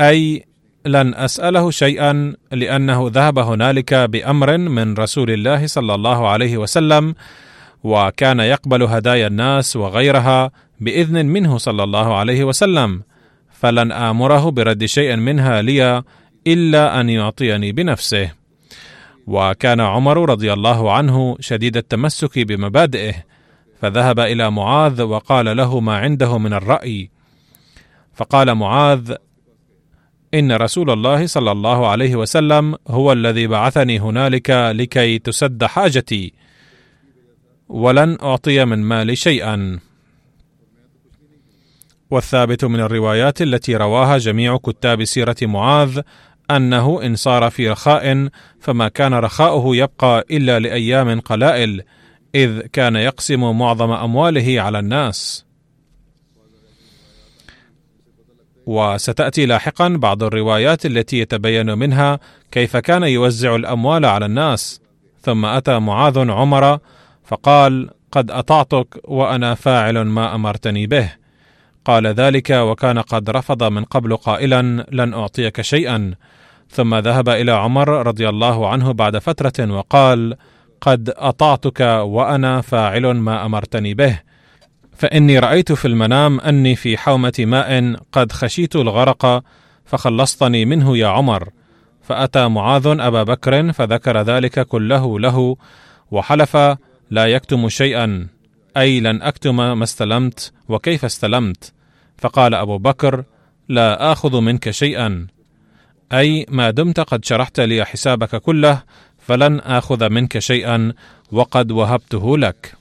أي 0.00 0.44
لن 0.86 1.14
أسأله 1.14 1.70
شيئا 1.70 2.34
لأنه 2.52 3.10
ذهب 3.12 3.38
هنالك 3.38 3.94
بأمر 3.94 4.58
من 4.58 4.94
رسول 4.94 5.30
الله 5.30 5.66
صلى 5.66 5.94
الله 5.94 6.28
عليه 6.28 6.56
وسلم 6.56 7.14
وكان 7.84 8.40
يقبل 8.40 8.82
هدايا 8.82 9.26
الناس 9.26 9.76
وغيرها 9.76 10.50
بإذن 10.80 11.26
منه 11.26 11.58
صلى 11.58 11.84
الله 11.84 12.16
عليه 12.16 12.44
وسلم 12.44 13.02
فلن 13.50 13.92
آمره 13.92 14.50
برد 14.50 14.84
شيء 14.84 15.16
منها 15.16 15.62
لي 15.62 16.02
إلا 16.46 17.00
أن 17.00 17.08
يعطيني 17.08 17.72
بنفسه. 17.72 18.41
وكان 19.26 19.80
عمر 19.80 20.30
رضي 20.30 20.52
الله 20.52 20.92
عنه 20.92 21.36
شديد 21.40 21.76
التمسك 21.76 22.38
بمبادئه 22.38 23.14
فذهب 23.80 24.20
إلى 24.20 24.50
معاذ 24.50 25.02
وقال 25.02 25.56
له 25.56 25.80
ما 25.80 25.96
عنده 25.96 26.38
من 26.38 26.52
الرأي. 26.52 27.10
فقال 28.14 28.54
معاذ 28.54 29.14
إن 30.34 30.52
رسول 30.52 30.90
الله 30.90 31.26
صلى 31.26 31.52
الله 31.52 31.88
عليه 31.88 32.16
وسلم 32.16 32.76
هو 32.88 33.12
الذي 33.12 33.46
بعثني 33.46 34.00
هنالك 34.00 34.50
لكي 34.50 35.18
تسد 35.18 35.64
حاجتي 35.64 36.32
ولن 37.68 38.18
أعطي 38.22 38.64
من 38.64 38.78
مالي 38.78 39.16
شيئا. 39.16 39.80
والثابت 42.10 42.64
من 42.64 42.80
الروايات 42.80 43.42
التي 43.42 43.76
رواها 43.76 44.18
جميع 44.18 44.56
كتاب 44.56 45.04
سيرة 45.04 45.36
معاذ 45.42 46.00
أنه 46.56 47.06
إن 47.06 47.16
صار 47.16 47.50
في 47.50 47.68
رخاء 47.68 48.28
فما 48.60 48.88
كان 48.88 49.14
رخاؤه 49.14 49.76
يبقى 49.76 50.24
إلا 50.30 50.58
لأيام 50.58 51.20
قلائل 51.20 51.82
إذ 52.34 52.60
كان 52.60 52.96
يقسم 52.96 53.58
معظم 53.58 53.90
أمواله 53.90 54.60
على 54.60 54.78
الناس. 54.78 55.44
وستأتي 58.66 59.46
لاحقا 59.46 59.88
بعض 59.88 60.22
الروايات 60.22 60.86
التي 60.86 61.18
يتبين 61.18 61.78
منها 61.78 62.20
كيف 62.50 62.76
كان 62.76 63.02
يوزع 63.02 63.56
الأموال 63.56 64.04
على 64.04 64.26
الناس. 64.26 64.80
ثم 65.20 65.44
أتى 65.44 65.78
معاذ 65.78 66.30
عمر 66.30 66.78
فقال 67.24 67.90
قد 68.12 68.30
أطعتك 68.30 69.00
وأنا 69.04 69.54
فاعل 69.54 69.98
ما 69.98 70.34
أمرتني 70.34 70.86
به. 70.86 71.12
قال 71.84 72.06
ذلك 72.06 72.50
وكان 72.50 72.98
قد 72.98 73.30
رفض 73.30 73.62
من 73.62 73.84
قبل 73.84 74.16
قائلا 74.16 74.86
لن 74.92 75.14
أعطيك 75.14 75.60
شيئا. 75.60 76.14
ثم 76.72 76.94
ذهب 76.94 77.28
إلى 77.28 77.52
عمر 77.52 77.88
رضي 78.06 78.28
الله 78.28 78.68
عنه 78.68 78.92
بعد 78.92 79.18
فترة 79.18 79.72
وقال 79.72 80.36
قد 80.80 81.12
أطعتك 81.16 81.80
وأنا 82.00 82.60
فاعل 82.60 83.06
ما 83.06 83.46
أمرتني 83.46 83.94
به. 83.94 84.20
فإني 84.96 85.38
رأيت 85.38 85.72
في 85.72 85.88
المنام 85.88 86.40
أني 86.40 86.76
في 86.76 86.98
حومة 86.98 87.32
ماء 87.38 87.96
قد 88.12 88.32
خشيت 88.32 88.76
الغرق 88.76 89.44
فخلصتني 89.84 90.64
منه 90.64 90.96
يا 90.96 91.06
عمر. 91.06 91.48
فأتى 92.02 92.48
معاذ 92.48 92.86
أبا 92.86 93.22
بكر 93.22 93.72
فذكر 93.72 94.22
ذلك 94.22 94.66
كله 94.66 95.20
له 95.20 95.56
وحلف 96.10 96.56
لا 97.10 97.26
يكتم 97.26 97.68
شيئا 97.68 98.28
أي 98.76 99.00
لن 99.00 99.22
أكتم 99.22 99.56
ما 99.56 99.82
استلمت 99.82 100.52
وكيف 100.68 101.04
استلمت 101.04 101.72
فقال 102.18 102.54
أبو 102.54 102.78
بكر 102.78 103.24
لا 103.68 104.12
آخذ 104.12 104.40
منك 104.40 104.70
شيئا 104.70 105.26
أي 106.12 106.46
ما 106.48 106.70
دمت 106.70 107.00
قد 107.00 107.24
شرحت 107.24 107.60
لي 107.60 107.84
حسابك 107.84 108.36
كله 108.36 108.82
فلن 109.18 109.60
آخذ 109.60 110.08
منك 110.08 110.38
شيئا 110.38 110.92
وقد 111.32 111.72
وهبته 111.72 112.38
لك. 112.38 112.74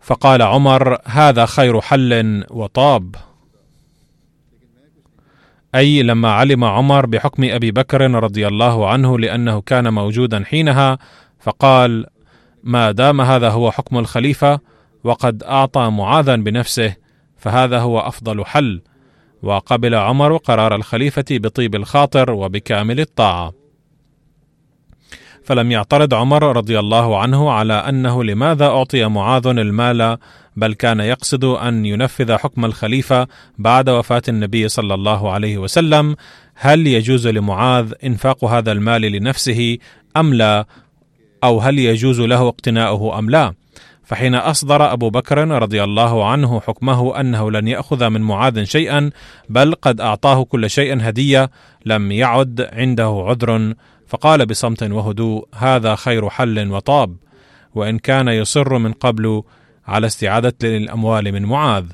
فقال 0.00 0.42
عمر 0.42 0.98
هذا 1.04 1.46
خير 1.46 1.80
حل 1.80 2.44
وطاب. 2.50 3.16
أي 5.74 6.02
لما 6.02 6.30
علم 6.30 6.64
عمر 6.64 7.06
بحكم 7.06 7.44
أبي 7.44 7.70
بكر 7.70 8.10
رضي 8.10 8.46
الله 8.46 8.88
عنه 8.88 9.18
لأنه 9.18 9.60
كان 9.60 9.92
موجودا 9.92 10.44
حينها 10.44 10.98
فقال 11.40 12.06
ما 12.62 12.90
دام 12.90 13.20
هذا 13.20 13.50
هو 13.50 13.70
حكم 13.70 13.98
الخليفة 13.98 14.60
وقد 15.04 15.42
أعطى 15.42 15.90
معاذا 15.90 16.36
بنفسه 16.36 16.94
فهذا 17.36 17.78
هو 17.78 18.00
أفضل 18.00 18.44
حل. 18.44 18.82
وقبل 19.42 19.94
عمر 19.94 20.36
قرار 20.36 20.74
الخليفة 20.74 21.24
بطيب 21.30 21.74
الخاطر 21.74 22.30
وبكامل 22.30 23.00
الطاعة. 23.00 23.52
فلم 25.44 25.72
يعترض 25.72 26.14
عمر 26.14 26.56
رضي 26.56 26.78
الله 26.78 27.18
عنه 27.18 27.50
على 27.50 27.74
أنه 27.74 28.24
لماذا 28.24 28.66
أعطي 28.66 29.08
معاذ 29.08 29.46
المال 29.46 30.18
بل 30.56 30.74
كان 30.74 31.00
يقصد 31.00 31.44
أن 31.44 31.86
ينفذ 31.86 32.36
حكم 32.36 32.64
الخليفة 32.64 33.28
بعد 33.58 33.90
وفاة 33.90 34.22
النبي 34.28 34.68
صلى 34.68 34.94
الله 34.94 35.30
عليه 35.30 35.58
وسلم. 35.58 36.16
هل 36.54 36.86
يجوز 36.86 37.26
لمعاذ 37.26 37.92
إنفاق 38.04 38.44
هذا 38.44 38.72
المال 38.72 39.02
لنفسه 39.02 39.78
أم 40.16 40.34
لا؟ 40.34 40.66
أو 41.44 41.60
هل 41.60 41.78
يجوز 41.78 42.20
له 42.20 42.48
اقتناؤه 42.48 43.18
أم 43.18 43.30
لا؟ 43.30 43.54
فحين 44.06 44.34
أصدر 44.34 44.92
أبو 44.92 45.10
بكر 45.10 45.48
رضي 45.48 45.84
الله 45.84 46.28
عنه 46.28 46.60
حكمه 46.60 47.20
أنه 47.20 47.50
لن 47.50 47.68
يأخذ 47.68 48.08
من 48.08 48.20
معاذ 48.20 48.64
شيئا 48.64 49.10
بل 49.48 49.74
قد 49.74 50.00
أعطاه 50.00 50.44
كل 50.44 50.70
شيء 50.70 51.08
هدية 51.08 51.50
لم 51.86 52.12
يعد 52.12 52.68
عنده 52.72 53.24
عذر 53.28 53.74
فقال 54.06 54.46
بصمت 54.46 54.82
وهدوء 54.82 55.48
هذا 55.54 55.94
خير 55.94 56.30
حل 56.30 56.72
وطاب 56.72 57.16
وإن 57.74 57.98
كان 57.98 58.28
يصر 58.28 58.78
من 58.78 58.92
قبل 58.92 59.42
على 59.86 60.06
استعادة 60.06 60.54
الاموال 60.64 61.32
من 61.32 61.42
معاذ. 61.42 61.84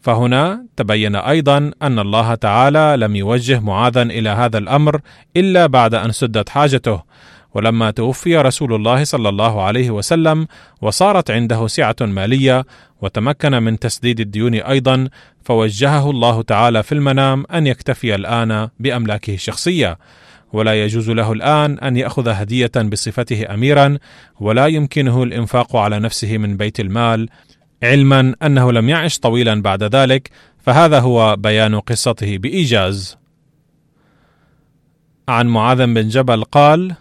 فهنا 0.00 0.66
تبين 0.76 1.16
أيضا 1.16 1.70
أن 1.82 1.98
الله 1.98 2.34
تعالى 2.34 2.96
لم 2.98 3.16
يوجه 3.16 3.60
معاذا 3.60 4.02
إلى 4.02 4.28
هذا 4.28 4.58
الأمر 4.58 5.00
إلا 5.36 5.66
بعد 5.66 5.94
أن 5.94 6.12
سدت 6.12 6.48
حاجته 6.48 7.02
ولما 7.54 7.90
توفي 7.90 8.36
رسول 8.36 8.74
الله 8.74 9.04
صلى 9.04 9.28
الله 9.28 9.62
عليه 9.62 9.90
وسلم 9.90 10.46
وصارت 10.80 11.30
عنده 11.30 11.66
سعة 11.66 11.96
مالية 12.00 12.64
وتمكن 13.00 13.62
من 13.62 13.78
تسديد 13.78 14.20
الديون 14.20 14.54
أيضا 14.54 15.08
فوجهه 15.44 16.10
الله 16.10 16.42
تعالى 16.42 16.82
في 16.82 16.92
المنام 16.92 17.44
أن 17.54 17.66
يكتفي 17.66 18.14
الآن 18.14 18.68
بأملاكه 18.80 19.34
الشخصية. 19.34 19.98
ولا 20.52 20.84
يجوز 20.84 21.10
له 21.10 21.32
الآن 21.32 21.78
أن 21.78 21.96
يأخذ 21.96 22.28
هدية 22.28 22.70
بصفته 22.76 23.54
اميرا 23.54 23.98
ولا 24.40 24.66
يمكنه 24.66 25.22
الإنفاق 25.22 25.76
على 25.76 25.98
نفسه 25.98 26.38
من 26.38 26.56
بيت 26.56 26.80
المال 26.80 27.28
علما 27.82 28.34
أنه 28.42 28.72
لم 28.72 28.88
يعش 28.88 29.18
طويلا 29.18 29.62
بعد 29.62 29.82
ذلك 29.82 30.30
فهذا 30.58 31.00
هو 31.00 31.36
بيان 31.36 31.80
قصته 31.80 32.38
بإيجاز. 32.38 33.18
عن 35.28 35.46
معاذ 35.46 35.86
بن 35.86 36.08
جبل 36.08 36.44
قال 36.44 36.94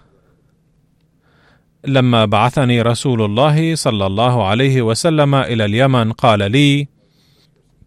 لما 1.88 2.26
بعثني 2.26 2.82
رسول 2.82 3.22
الله 3.22 3.76
صلى 3.76 4.08
الله 4.08 4.48
عليه 4.48 4.82
وسلم 4.82 5.36
إلى 5.36 5.66
اليمن 5.66 6.12
قال 6.12 6.52
لي 6.52 6.88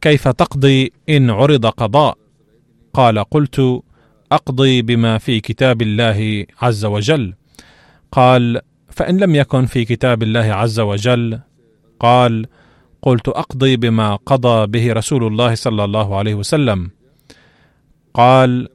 كيف 0.00 0.28
تقضي 0.28 0.92
إن 1.09 1.30
عرض 1.30 1.66
قضاء؟ 1.66 2.18
قال 2.94 3.18
قلت 3.18 3.83
أقضي 4.33 4.83
بما 4.83 5.18
في 5.18 5.40
كتاب 5.40 5.83
الله 5.83 6.46
عز 6.62 6.85
وجل. 6.85 7.35
قال 8.12 8.61
فإن 8.88 9.18
لم 9.18 9.35
يكن 9.35 9.66
في 9.66 9.85
كتاب 9.85 10.22
الله 10.22 10.52
عز 10.52 10.80
وجل؟ 10.80 11.40
قال 12.00 12.46
قلت 13.02 13.28
أقضي 13.28 13.76
بما 13.76 14.16
قضى 14.16 14.66
به 14.66 14.92
رسول 14.92 15.26
الله 15.26 15.54
صلى 15.54 15.85
الله 15.85 16.16
عليه 16.16 16.35
وسلم. 16.35 16.90
قال 18.14 18.68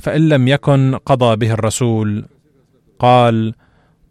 فإن 0.00 0.28
لم 0.28 0.48
يكن 0.48 0.98
قضى 1.06 1.36
به 1.36 1.52
الرسول؟ 1.52 2.24
قال 2.98 3.54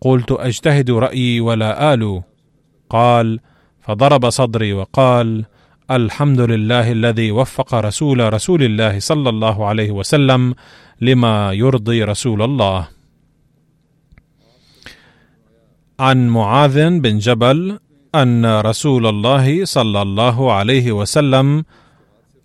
قلت 0.02 0.32
أجتهد 0.32 0.92
رأيي 0.92 1.40
ولا 1.40 1.94
آل. 1.94 2.22
قال 2.90 3.40
فضرب 3.82 4.30
صدري 4.30 4.74
وقال 4.74 5.46
الحمد 5.92 6.42
لله 6.42 6.92
الذي 6.92 7.32
وفق 7.32 7.76
رسول 7.76 8.34
رسول 8.34 8.64
الله 8.64 9.00
صلى 9.00 9.30
الله 9.30 9.66
عليه 9.66 9.92
وسلم 9.92 10.56
لما 11.02 11.54
يرضي 11.54 12.04
رسول 12.04 12.42
الله. 12.42 12.88
عن 16.00 16.28
معاذ 16.28 17.00
بن 17.00 17.18
جبل 17.18 17.80
أن 18.16 18.60
رسول 18.60 19.08
الله 19.08 19.66
صلى 19.66 20.02
الله 20.02 20.54
عليه 20.54 20.92
وسلم 20.92 21.64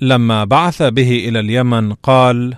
لما 0.01 0.45
بعث 0.45 0.83
به 0.83 1.29
إلى 1.29 1.41
اليمن 1.41 1.93
قال 1.93 2.55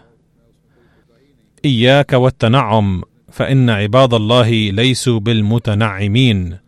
إياك 1.64 2.12
والتنعم 2.12 3.02
فإن 3.30 3.70
عباد 3.70 4.14
الله 4.14 4.50
ليسوا 4.70 5.20
بالمتنعمين. 5.20 6.58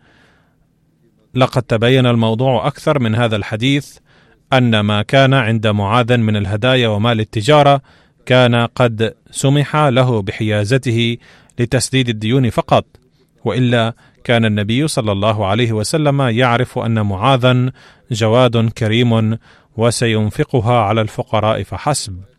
لقد 1.34 1.62
تبين 1.62 2.06
الموضوع 2.06 2.66
أكثر 2.66 2.98
من 2.98 3.14
هذا 3.14 3.36
الحديث 3.36 3.98
أن 4.52 4.80
ما 4.80 5.02
كان 5.02 5.34
عند 5.34 5.66
معاذ 5.66 6.16
من 6.16 6.36
الهدايا 6.36 6.88
ومال 6.88 7.20
التجارة 7.20 7.82
كان 8.26 8.54
قد 8.54 9.14
سمح 9.30 9.76
له 9.76 10.22
بحيازته 10.22 11.16
لتسديد 11.58 12.08
الديون 12.08 12.50
فقط 12.50 12.84
وإلا 13.44 13.94
كان 14.24 14.44
النبي 14.44 14.88
صلى 14.88 15.12
الله 15.12 15.46
عليه 15.46 15.72
وسلم 15.72 16.20
يعرف 16.22 16.78
أن 16.78 17.06
معاذا 17.06 17.72
جواد 18.10 18.70
كريم 18.70 19.38
وسينفقها 19.76 20.80
على 20.80 21.00
الفقراء 21.00 21.62
فحسب. 21.62 22.29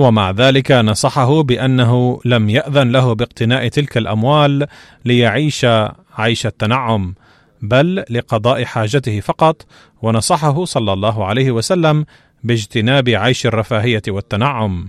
ومع 0.00 0.30
ذلك 0.30 0.72
نصحه 0.72 1.42
بأنه 1.42 2.20
لم 2.24 2.50
يأذن 2.50 2.92
له 2.92 3.12
باقتناء 3.12 3.68
تلك 3.68 3.96
الأموال 3.96 4.66
ليعيش 5.04 5.66
عيش 6.14 6.46
التنعم 6.46 7.14
بل 7.62 8.04
لقضاء 8.10 8.64
حاجته 8.64 9.20
فقط. 9.20 9.66
ونصحه 10.02 10.64
صلى 10.64 10.92
الله 10.92 11.26
عليه 11.26 11.50
وسلم 11.50 12.06
باجتناب 12.44 13.08
عيش 13.08 13.46
الرفاهية 13.46 14.02
والتنعم. 14.08 14.88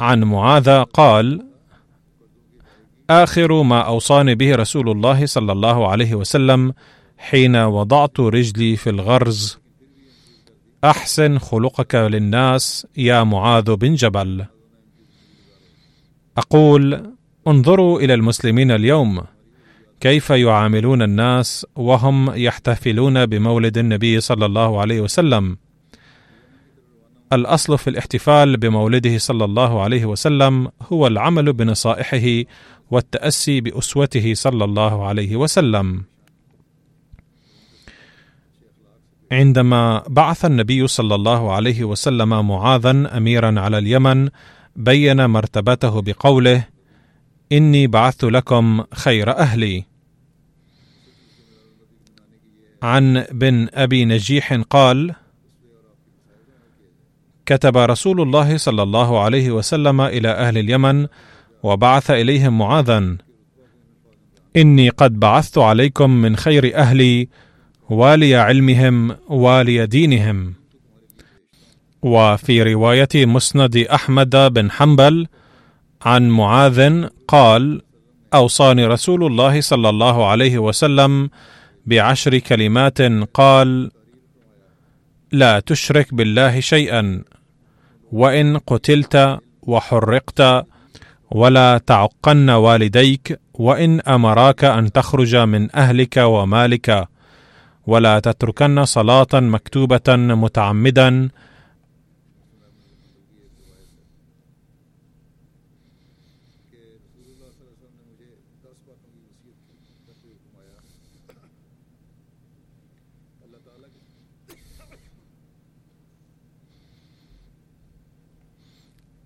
عن 0.00 0.24
معاذ 0.24 0.82
قال 0.82 1.46
آخر 3.10 3.62
ما 3.62 3.80
أوصاني 3.80 4.34
به 4.34 4.54
رسول 4.54 4.90
الله 4.90 5.26
صلى 5.26 5.52
الله 5.52 5.88
عليه 5.88 6.14
وسلم 6.14 6.72
حين 7.18 7.56
وضعت 7.56 8.20
رجلي 8.20 8.76
في 8.76 8.90
الغرز 8.90 9.58
أحسن 10.84 11.38
خلقك 11.38 11.94
للناس 11.94 12.86
يا 12.96 13.24
معاذ 13.24 13.76
بن 13.76 13.94
جبل. 13.94 14.44
أقول 16.36 17.12
انظروا 17.48 18.00
إلى 18.00 18.14
المسلمين 18.14 18.70
اليوم. 18.70 19.22
كيف 20.00 20.30
يعاملون 20.30 21.02
الناس 21.02 21.66
وهم 21.76 22.30
يحتفلون 22.34 23.26
بمولد 23.26 23.78
النبي 23.78 24.20
صلى 24.20 24.46
الله 24.46 24.80
عليه 24.80 25.00
وسلم؟ 25.00 25.58
الأصل 27.32 27.78
في 27.78 27.90
الاحتفال 27.90 28.56
بمولده 28.56 29.18
صلى 29.18 29.44
الله 29.44 29.82
عليه 29.82 30.04
وسلم 30.04 30.68
هو 30.92 31.06
العمل 31.06 31.52
بنصائحه 31.52 32.50
والتأسي 32.90 33.60
بأسوته 33.60 34.34
صلى 34.34 34.64
الله 34.64 35.06
عليه 35.06 35.36
وسلم. 35.36 36.04
عندما 39.32 40.02
بعث 40.08 40.44
النبي 40.44 40.86
صلى 40.86 41.14
الله 41.14 41.52
عليه 41.52 41.84
وسلم 41.84 42.48
معاذا 42.48 43.16
اميرا 43.16 43.60
على 43.60 43.78
اليمن 43.78 44.28
بين 44.76 45.26
مرتبته 45.26 46.02
بقوله 46.02 46.64
إني 47.52 47.86
بعثت 47.86 48.24
لكم 48.24 48.84
خير 48.94 49.30
أهلي. 49.30 49.84
عن 52.82 53.24
بن 53.32 53.68
أبي 53.74 54.04
نجيح 54.04 54.54
قال 54.54 55.14
كتب 57.46 57.76
رسول 57.76 58.20
الله 58.20 58.56
صلى 58.56 58.82
الله 58.82 59.20
عليه 59.20 59.50
وسلم 59.50 60.00
إلى 60.00 60.28
أهل 60.28 60.58
اليمن 60.58 61.06
وبعث 61.62 62.10
إليهم 62.10 62.58
معاذا. 62.58 63.16
إني 64.56 64.88
قد 64.88 65.20
بعثت 65.20 65.58
عليكم 65.58 66.10
من 66.10 66.36
خير 66.36 66.76
أهلي 66.76 67.28
والي 67.90 68.36
علمهم 68.36 69.16
والي 69.28 69.86
دينهم. 69.86 70.54
وفي 72.02 72.62
رواية 72.62 73.08
مسند 73.14 73.76
أحمد 73.76 74.36
بن 74.36 74.70
حنبل 74.70 75.26
عن 76.02 76.28
معاذ 76.28 77.04
قال 77.28 77.82
أوصاني 78.34 78.86
رسول 78.86 79.26
الله 79.26 79.60
صلى 79.60 79.88
الله 79.88 80.26
عليه 80.26 80.58
وسلم 80.58 81.30
بعشر 81.86 82.38
كلمات 82.38 83.02
قال 83.34 83.90
لا 85.32 85.60
تشرك 85.60 86.14
بالله 86.14 86.60
شيئا 86.60 87.24
وإن 88.12 88.58
قتلت 88.58 89.38
وحرقت 89.62 90.66
ولا 91.30 91.78
تعقن 91.86 92.50
والديك 92.50 93.40
وإن 93.54 94.00
أمراك 94.00 94.64
أن 94.64 94.92
تخرج 94.92 95.36
من 95.36 95.76
أهلك 95.76 96.16
ومالك. 96.16 97.08
ولا 97.88 98.14
تتركن 98.20 98.84
صلاة 98.84 99.32
مكتوبة 99.34 100.08
متعمدا. 100.16 101.28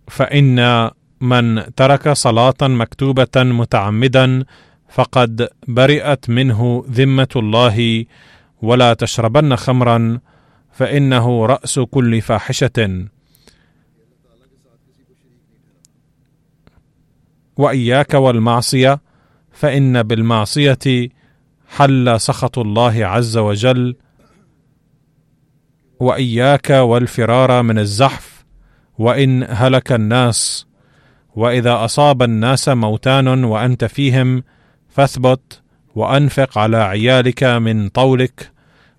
فإن 0.09 0.91
من 1.21 1.75
ترك 1.77 2.09
صلاة 2.13 2.61
مكتوبة 2.63 3.37
متعمدا 3.37 4.45
فقد 4.89 5.49
برئت 5.69 6.31
منه 6.31 6.85
ذمة 6.91 7.33
الله 7.37 8.05
ولا 8.63 8.95
تشربن 8.95 9.57
خمرا 9.57 10.21
فإنه 10.73 11.47
رأس 11.47 11.79
كل 11.79 12.21
فاحشة. 12.21 13.07
وإياك 17.57 18.15
والمعصية 18.15 19.01
فإن 19.53 20.03
بالمعصية 20.03 21.09
حل 21.69 22.21
سخط 22.21 22.59
الله 22.59 23.07
عز 23.07 23.37
وجل. 23.37 23.97
وإياك 26.01 26.71
والفرار 26.71 27.63
من 27.63 27.79
الزحف 27.79 28.45
وإن 28.99 29.47
هلك 29.49 29.93
الناس. 29.93 30.67
وإذا 31.37 31.85
أصاب 31.85 32.23
الناس 32.23 32.69
موتان 32.69 33.45
وأنت 33.45 33.85
فيهم 33.85 34.43
فاثبت 34.89 35.63
وأنفق 35.95 36.59
على 36.59 36.77
عيالك 36.77 37.45
من 37.45 37.89
طولك. 37.89 38.52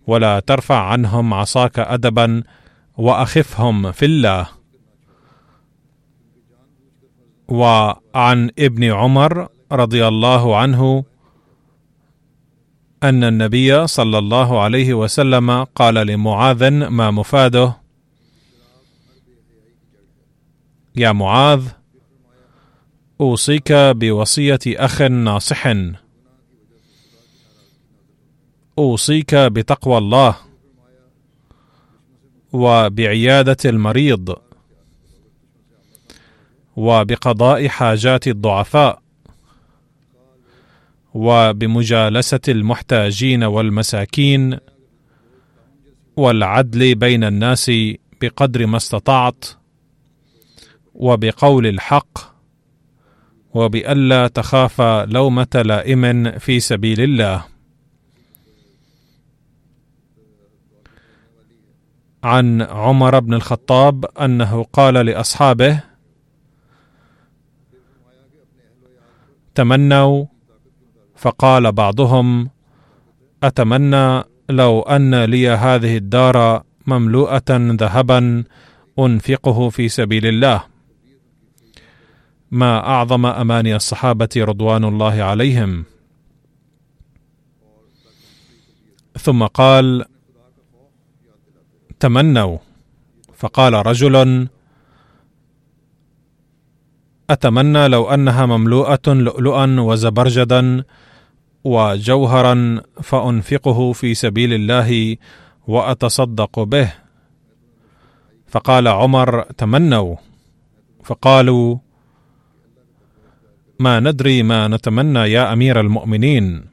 ولا 0.08 0.40
ترفع 0.40 0.76
عنهم 0.76 1.34
عصاك 1.34 1.80
ادبا 1.80 2.44
وأخفهم 2.98 3.92
في 3.92 4.06
الله. 4.06 4.48
وعن 7.48 8.52
ابن 8.60 8.84
عمر 8.84 9.48
رضي 9.72 10.08
الله 10.08 10.58
عنه 10.58 11.04
أن 13.04 13.24
النبي 13.24 13.88
صلى 13.88 14.18
الله 14.18 14.62
عليه 14.62 14.94
وسلم 14.94 15.64
قال 15.64 15.94
لمعاذ 15.94 16.70
ما 16.70 17.12
مفاده. 17.12 17.78
يا 20.96 21.12
معاذ 21.12 21.68
أوصيك 23.22 23.74
بوصية 23.74 24.60
أخ 24.68 25.02
ناصح. 25.02 25.68
أوصيك 28.78 29.36
بتقوى 29.36 29.98
الله 29.98 30.36
وبعيادة 32.54 33.58
المريض 33.66 34.36
وبقضاء 36.76 37.68
حاجات 37.68 38.28
الضعفاء 38.28 39.02
وبمجالسة 41.14 42.40
المحتاجين 42.48 43.44
والمساكين 43.44 44.58
والعدل 46.18 46.96
بين 46.96 47.24
الناس 47.24 47.72
بقدر 48.22 48.66
ما 48.66 48.78
استطعت 48.78 49.46
وبقول 50.94 51.68
الحق 51.68 52.34
وبألا 53.54 54.28
تخاف 54.28 54.82
لومة 54.82 55.62
لائم 55.66 56.32
في 56.40 56.60
سبيل 56.60 57.02
الله. 57.02 57.53
عن 62.24 62.62
عمر 62.62 63.20
بن 63.20 63.34
الخطاب 63.34 64.06
أنه 64.06 64.64
قال 64.64 64.94
لأصحابه 64.94 65.84
تمنوا؟ 69.56 70.26
فقال 71.16 71.72
بعضهم 71.72 72.50
أتمنى 73.44 74.24
لو 74.50 74.82
أن 74.82 75.24
لي 75.24 75.50
هذه 75.50 75.98
الدار 75.98 76.64
مملوءة 76.88 77.44
ذهبا 77.50 78.44
أنفقه 79.00 79.70
في 79.70 79.90
سبيل 79.90 80.26
الله. 80.26 80.64
ما 82.52 82.88
أعظم 82.88 83.26
أماني 83.26 83.76
الصحابة 83.76 84.30
رضوان 84.38 84.84
الله 84.84 85.24
عليهم. 85.24 85.86
ثم 89.20 89.44
قال 89.44 90.06
تمنوا؟ 92.04 92.58
فقال 93.32 93.74
رجل 93.88 94.48
أتمنى 97.30 97.88
لو 97.88 98.04
أنها 98.10 98.46
مملوءة 98.46 99.08
لؤلؤا 99.08 99.80
وزبرجدا 99.80 100.84
وجوهرا 101.64 102.82
فأنفقه 103.02 103.80
في 103.94 104.14
سبيل 104.14 104.54
الله 104.54 105.18
وأتصدق 105.68 106.60
به. 106.60 106.94
فقال 108.48 108.88
عمر 108.88 109.42
تمنوا؟ 109.42 110.16
فقالوا 111.04 111.78
ما 113.80 114.00
ندري 114.00 114.44
ما 114.44 114.68
نتمنى 114.68 115.20
يا 115.20 115.54
أمير 115.54 115.80
المؤمنين. 115.80 116.66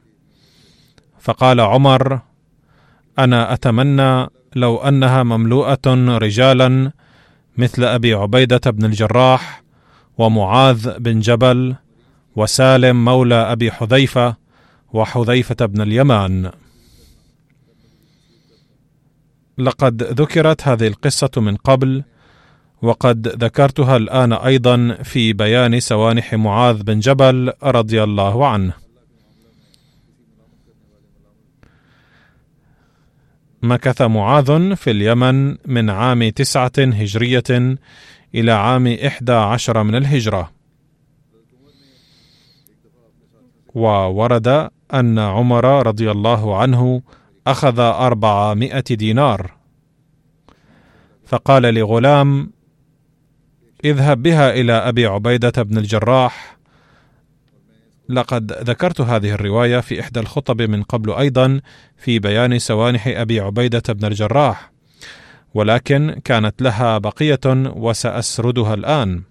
فقال 1.19 1.59
عمر 1.59 2.19
أنا 3.19 3.53
أتمنى 3.53 4.40
لو 4.55 4.77
أنها 4.77 5.23
مملوءة 5.23 5.87
رجالا 6.17 6.91
مثل 7.57 7.83
أبي 7.83 8.13
عبيدة 8.13 8.71
بن 8.71 8.85
الجراح 8.85 9.63
ومعاذ 10.17 10.99
بن 10.99 11.19
جبل 11.19 11.75
وسالم 12.35 13.05
مولى 13.05 13.35
أبي 13.35 13.71
حذيفة 13.71 14.35
وحذيفة 14.93 15.65
بن 15.65 15.81
اليمان. 15.81 16.51
لقد 19.57 20.03
ذكرت 20.03 20.67
هذه 20.67 20.87
القصة 20.87 21.31
من 21.37 21.55
قبل 21.55 22.03
وقد 22.81 23.27
ذكرتها 23.27 23.97
الآن 23.97 24.33
أيضا 24.33 24.97
في 25.03 25.33
بيان 25.33 25.79
سوانح 25.79 26.33
معاذ 26.33 26.83
بن 26.83 26.99
جبل 26.99 27.53
رضي 27.63 28.03
الله 28.03 28.47
عنه. 28.47 28.73
مكث 33.63 34.01
معاذ 34.01 34.75
في 34.75 34.91
اليمن 34.91 35.57
من 35.65 35.89
عام 35.89 36.29
تسعة 36.29 36.71
هجرية 36.77 37.77
إلى 38.35 38.51
عام 38.51 38.87
إحدى 38.87 39.31
عشر 39.31 39.83
من 39.83 39.95
الهجرة. 39.95 40.51
وورد 43.73 44.69
أن 44.93 45.19
عمر 45.19 45.87
رضي 45.87 46.11
الله 46.11 46.57
عنه 46.57 47.01
أخذ 47.47 47.79
أربعمائة 47.79 48.83
دينار. 48.89 49.51
فقال 51.25 51.73
لغلام 51.73 52.51
اذهب 53.85 54.23
بها 54.23 54.49
إلى 54.49 54.73
أبي 54.73 55.05
عبيدة 55.05 55.63
بن 55.63 55.77
الجراح 55.77 56.57
لقد 58.11 58.51
ذكرت 58.51 59.01
هذه 59.01 59.31
الرواية 59.31 59.79
في 59.79 59.99
إحدى 59.99 60.19
الخطب 60.19 60.61
من 60.61 60.83
قبل 60.83 61.11
أيضا 61.13 61.61
في 61.97 62.19
بيان 62.19 62.59
سوانح 62.59 63.07
أبي 63.07 63.39
عبيدة 63.39 63.83
بن 63.89 64.05
الجراح 64.05 64.71
ولكن 65.53 66.21
كانت 66.23 66.61
لها 66.61 66.97
بقية 66.97 67.39
وسأسردها 67.75 68.73
الآن. 68.73 69.21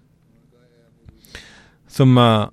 ثم 1.89 2.45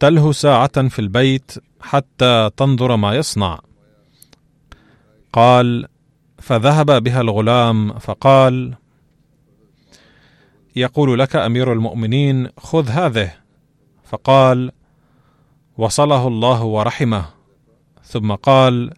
تله 0.00 0.32
ساعة 0.32 0.88
في 0.88 0.98
البيت 0.98 1.52
حتى 1.80 2.50
تنظر 2.56 2.96
ما 2.96 3.14
يصنع. 3.14 3.60
قال 5.32 5.86
فذهب 6.38 7.02
بها 7.02 7.20
الغلام 7.20 7.98
فقال 7.98 8.74
يقول 10.76 11.18
لك 11.18 11.36
أمير 11.36 11.72
المؤمنين 11.72 12.48
خذ 12.58 12.88
هذه. 12.88 13.32
فقال 14.04 14.72
وصله 15.78 16.28
الله 16.28 16.62
ورحمه. 16.62 17.24
ثم 18.04 18.32
قال 18.32 18.90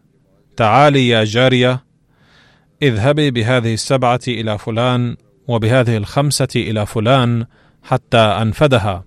تعالي 0.56 1.08
يا 1.08 1.24
جارية 1.24 1.84
اذهبي 2.82 3.30
بهذه 3.30 3.74
السبعة 3.74 4.20
إلى 4.28 4.58
فلان 4.58 5.16
وبهذه 5.48 5.96
الخمسة 5.96 6.48
إلى 6.56 6.86
فلان 6.86 7.46
حتى 7.82 8.18
انفدها 8.18 9.04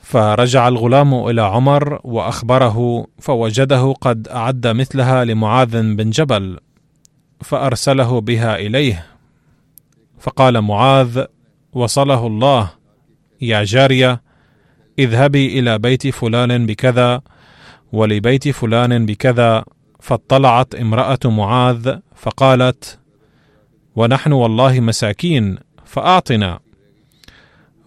فرجع 0.00 0.68
الغلام 0.68 1.14
إلى 1.14 1.42
عمر 1.42 2.00
وأخبره 2.04 3.06
فوجده 3.20 3.92
قد 4.00 4.28
أعد 4.28 4.66
مثلها 4.66 5.24
لمعاذ 5.24 5.94
بن 5.94 6.10
جبل 6.10 6.58
فأرسله 7.40 8.20
بها 8.20 8.56
إليه. 8.56 9.06
فقال 10.18 10.60
معاذ 10.60 11.24
وصله 11.72 12.26
الله 12.26 12.70
يا 13.40 13.64
جارية 13.64 14.25
اذهبي 14.98 15.58
إلى 15.58 15.78
بيت 15.78 16.06
فلان 16.06 16.66
بكذا 16.66 17.20
ولبيت 17.92 18.48
فلان 18.48 19.06
بكذا 19.06 19.64
فاطلعت 20.00 20.74
امرأة 20.74 21.18
معاذ 21.24 21.96
فقالت 22.14 22.98
ونحن 23.96 24.32
والله 24.32 24.80
مساكين 24.80 25.58
فأعطنا. 25.84 26.58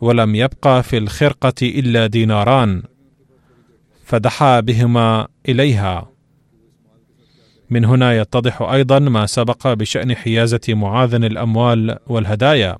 ولم 0.02 0.36
يبقى 0.36 0.84
في 0.84 0.98
الخرقة 0.98 1.54
إلا 1.62 2.08
ديناران 2.08 2.84
فدحى 4.04 4.62
بهما 4.62 5.28
إليها. 5.50 6.10
من 7.70 7.86
هنا 7.86 8.18
يتضح 8.18 8.62
أيضا 8.62 9.00
ما 9.00 9.26
سبق 9.26 9.74
بشأن 9.74 10.16
حيازة 10.16 10.62
معاذ 10.70 11.14
الأموال 11.14 11.98
والهدايا. 12.08 12.78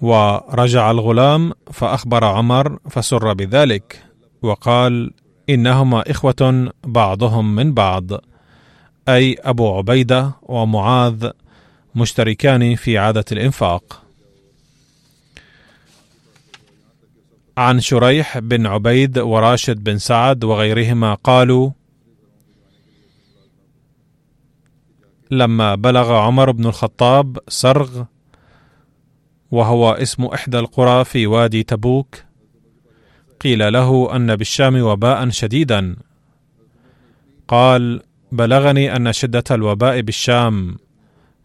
ورجع 0.00 0.90
الغلام 0.90 1.52
فأخبر 1.72 2.24
عمر 2.24 2.78
فسر 2.90 3.32
بذلك 3.32 4.02
وقال 4.42 5.12
إنهما 5.50 6.10
إخوة 6.10 6.72
بعضهم 6.84 7.54
من 7.54 7.74
بعض 7.74 8.10
أي 9.08 9.36
أبو 9.40 9.76
عبيدة 9.76 10.32
ومعاذ 10.42 11.30
مشتركان 11.94 12.74
في 12.74 12.98
عادة 12.98 13.24
الإنفاق. 13.32 14.02
عن 17.58 17.80
شريح 17.80 18.38
بن 18.38 18.66
عبيد 18.66 19.18
وراشد 19.18 19.84
بن 19.84 19.98
سعد 19.98 20.44
وغيرهما 20.44 21.14
قالوا 21.14 21.70
لما 25.30 25.74
بلغ 25.74 26.12
عمر 26.12 26.50
بن 26.50 26.66
الخطاب 26.66 27.38
سرغ 27.48 28.04
وهو 29.50 29.92
اسم 29.92 30.24
إحدى 30.24 30.58
القرى 30.58 31.04
في 31.04 31.26
وادي 31.26 31.62
تبوك. 31.62 32.16
قيل 33.40 33.72
له 33.72 34.16
أن 34.16 34.36
بالشام 34.36 34.82
وباء 34.82 35.28
شديدا. 35.28 35.96
قال 37.48 38.02
بلغني 38.32 38.96
أن 38.96 39.12
شدة 39.12 39.44
الوباء 39.50 40.00
بالشام. 40.00 40.76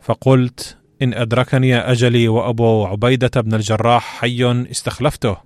فقلت 0.01 0.77
إن 1.01 1.13
أدركني 1.13 1.77
أجلي 1.77 2.27
وأبو 2.27 2.85
عبيدة 2.85 3.41
بن 3.41 3.53
الجراح 3.53 4.19
حي 4.19 4.65
استخلفته. 4.71 5.37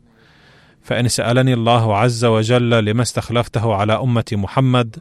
فإن 0.81 1.07
سألني 1.07 1.53
الله 1.53 1.97
عز 1.97 2.25
وجل 2.25 2.85
لما 2.85 3.01
استخلفته 3.01 3.73
على 3.73 3.93
أمة 3.93 4.25
محمد 4.31 4.95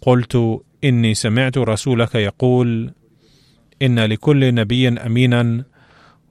قلت 0.00 0.60
إني 0.84 1.14
سمعت 1.14 1.58
رسولك 1.58 2.14
يقول 2.14 2.92
إن 3.82 3.98
لكل 3.98 4.54
نبي 4.54 4.88
أمينا. 4.88 5.64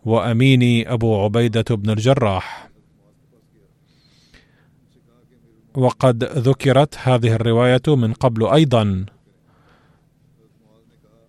وأميني 0.08 0.94
أبو 0.94 1.24
عبيدة 1.24 1.76
بن 1.76 1.90
الجراح. 1.90 2.70
وقد 5.76 6.24
ذكرت 6.24 6.98
هذه 6.98 7.34
الرواية 7.34 7.82
من 7.88 8.14
قبل 8.14 8.48
أيضا. 8.48 9.06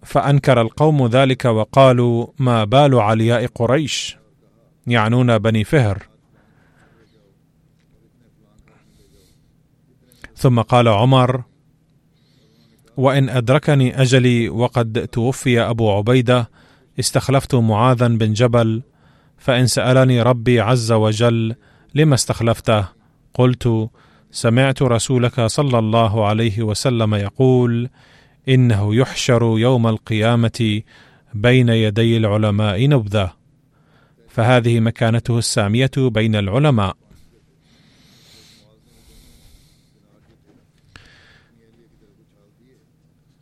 فأنكر 0.02 0.60
القوم 0.60 1.06
ذلك 1.06 1.44
وقالوا 1.44 2.26
ما 2.38 2.64
بال 2.64 2.94
علياء 2.94 3.46
قريش؟ 3.46 4.16
يعنون 4.86 5.38
بني 5.38 5.64
فهر. 5.64 6.08
ثم 10.36 10.60
قال 10.60 10.88
عمر 10.88 11.42
وإن 12.96 13.28
أدركني 13.28 14.02
أجلي 14.02 14.48
وقد 14.48 15.08
توفي 15.12 15.60
أبو 15.60 15.92
عبيدة 15.92 16.50
استخلفت 17.00 17.54
معاذا 17.54 18.08
بن 18.08 18.32
جبل 18.32 18.82
فإن 19.38 19.66
سألني 19.66 20.22
ربي 20.22 20.60
عز 20.60 20.92
وجل 20.92 21.54
لما 21.94 22.14
استخلفته؟ 22.14 22.88
قلت 23.34 23.90
سمعت 24.30 24.82
رسولك 24.82 25.40
صلى 25.40 25.78
الله 25.78 26.26
عليه 26.26 26.62
وسلم 26.62 27.14
يقول 27.14 27.90
إنه 28.48 28.94
يحشر 28.94 29.54
يوم 29.58 29.86
القيامة 29.86 30.82
بين 31.34 31.68
يدي 31.68 32.16
العلماء 32.16 32.88
نبذة. 32.88 33.32
فهذه 34.28 34.80
مكانته 34.80 35.38
السامية 35.38 35.90
بين 35.96 36.36
العلماء. 36.36 36.96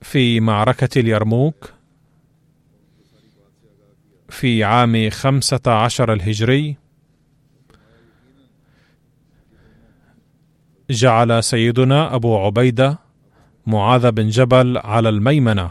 في 0.03 0.41
معركة 0.41 1.01
اليرموك 1.01 1.76
في 4.29 4.65
عام 4.65 5.11
خمسة 5.11 5.61
عشر 5.67 6.13
الهجري 6.13 6.77
جعل 10.91 11.45
سيدنا 11.45 12.15
أبو 12.15 12.39
عبيدة 12.39 12.99
معاذ 13.67 14.11
بن 14.11 14.29
جبل 14.29 14.79
على 14.79 15.09
الميمنة 15.09 15.71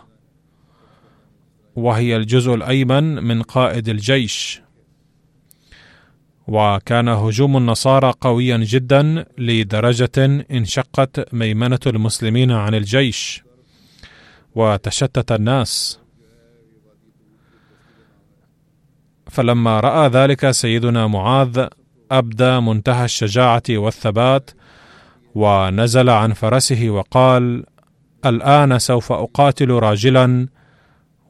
وهي 1.75 2.15
الجزء 2.15 2.53
الأيمن 2.53 3.23
من 3.23 3.41
قائد 3.41 3.89
الجيش. 3.89 4.61
وكان 6.47 7.07
هجوم 7.07 7.57
النصارى 7.57 8.13
قويا 8.21 8.57
جدا 8.57 9.25
لدرجة 9.37 10.45
انشقت 10.51 11.33
ميمنة 11.33 11.79
المسلمين 11.87 12.51
عن 12.51 12.75
الجيش 12.75 13.43
وتشتت 14.55 15.31
الناس. 15.31 16.04
فلما 19.35 19.79
رأى 19.79 20.09
ذلك 20.09 20.51
سيدنا 20.51 21.07
معاذ 21.07 21.67
أبدى 22.11 22.59
منتهى 22.59 23.05
الشجاعة 23.05 23.63
والثبات 23.69 24.51
ونزل 25.35 26.09
عن 26.09 26.33
فرسه 26.33 26.89
وقال 26.89 27.65
الآن 28.25 28.79
سوف 28.79 29.11
أقاتل 29.11 29.71
راجلا 29.71 30.47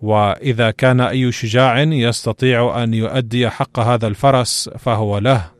وإذا 0.01 0.71
كان 0.71 1.01
أي 1.01 1.31
شجاع 1.31 1.79
يستطيع 1.81 2.83
أن 2.83 2.93
يؤدي 2.93 3.49
حق 3.49 3.79
هذا 3.79 4.07
الفرس 4.07 4.69
فهو 4.79 5.17
له. 5.17 5.51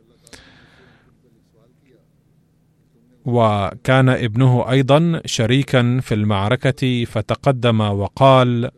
وكان 3.24 4.08
ابنه 4.08 4.70
أيضا 4.70 5.20
شريكا 5.24 6.00
في 6.00 6.14
المعركة 6.14 7.04
فتقدم 7.04 7.80
وقال 7.80 8.70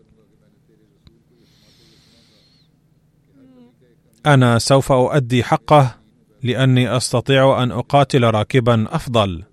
أنا 4.26 4.58
سوف 4.58 4.92
أؤدي 4.92 5.44
حقه 5.44 5.94
لأني 6.42 6.96
أستطيع 6.96 7.62
أن 7.62 7.70
أقاتل 7.70 8.24
راكبا 8.24 8.86
أفضل. 8.90 9.44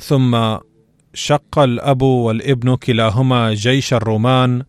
ثم 0.00 0.56
شق 1.14 1.58
الأب 1.58 2.02
والابن 2.02 2.74
كلاهما 2.76 3.54
جيش 3.54 3.94
الرومان 3.94 4.62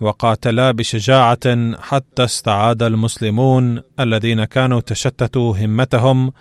وقاتلا 0.00 0.70
بشجاعة 0.70 1.76
حتى 1.80 2.24
استعاد 2.24 2.82
المسلمون 2.82 3.82
الذين 4.00 4.44
كانوا 4.44 4.80
تشتتوا 4.80 5.56
همتهم 5.56 6.32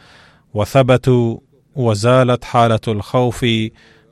وثبتوا 0.54 1.38
وزالت 1.76 2.44
حالة 2.44 2.80
الخوف 2.88 3.46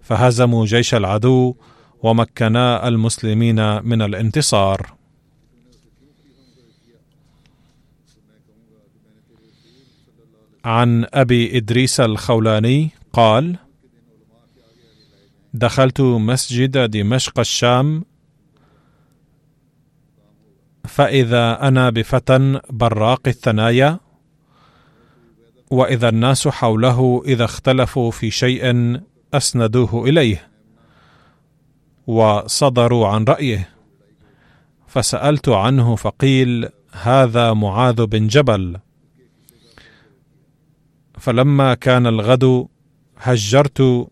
فهزموا 0.02 0.66
جيش 0.66 0.96
العدو 0.96 1.56
ومكنا 2.04 2.88
المسلمين 2.88 3.86
من 3.86 4.02
الانتصار. 4.02 4.94
عن 10.66 11.06
أبي 11.14 11.58
إدريس 11.58 12.00
الخولاني 12.00 12.90
قال 13.14 13.56
دخلت 15.54 16.02
مسجد 16.02 16.78
دمشق 16.78 17.40
الشام 17.40 18.04
فإذا 20.88 21.68
أنا 21.68 21.90
بفتى 21.90 22.60
براق 22.70 23.28
الثنايا 23.28 24.00
وإذا 25.72 26.10
الناس 26.10 26.48
حوله 26.48 27.24
إذا 27.26 27.46
اختلفوا 27.46 28.12
في 28.12 28.32
شيء 28.32 28.64
أسندوه 29.34 30.06
إليه. 30.10 30.51
وصدروا 32.08 33.08
عن 33.08 33.24
رأيه. 33.24 33.70
فسألت 34.88 35.50
عنه 35.50 35.96
فقيل 35.96 36.70
هذا 36.92 37.54
معاذ 37.54 38.06
بن 38.06 38.28
جبل. 38.28 38.78
فلما 41.20 41.74
كان 41.74 42.08
الغد 42.08 42.68
هجرت 43.18 44.08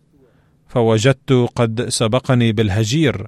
فوجدت 0.68 1.32
قد 1.56 1.88
سبقني 1.88 2.52
بالهجير 2.52 3.26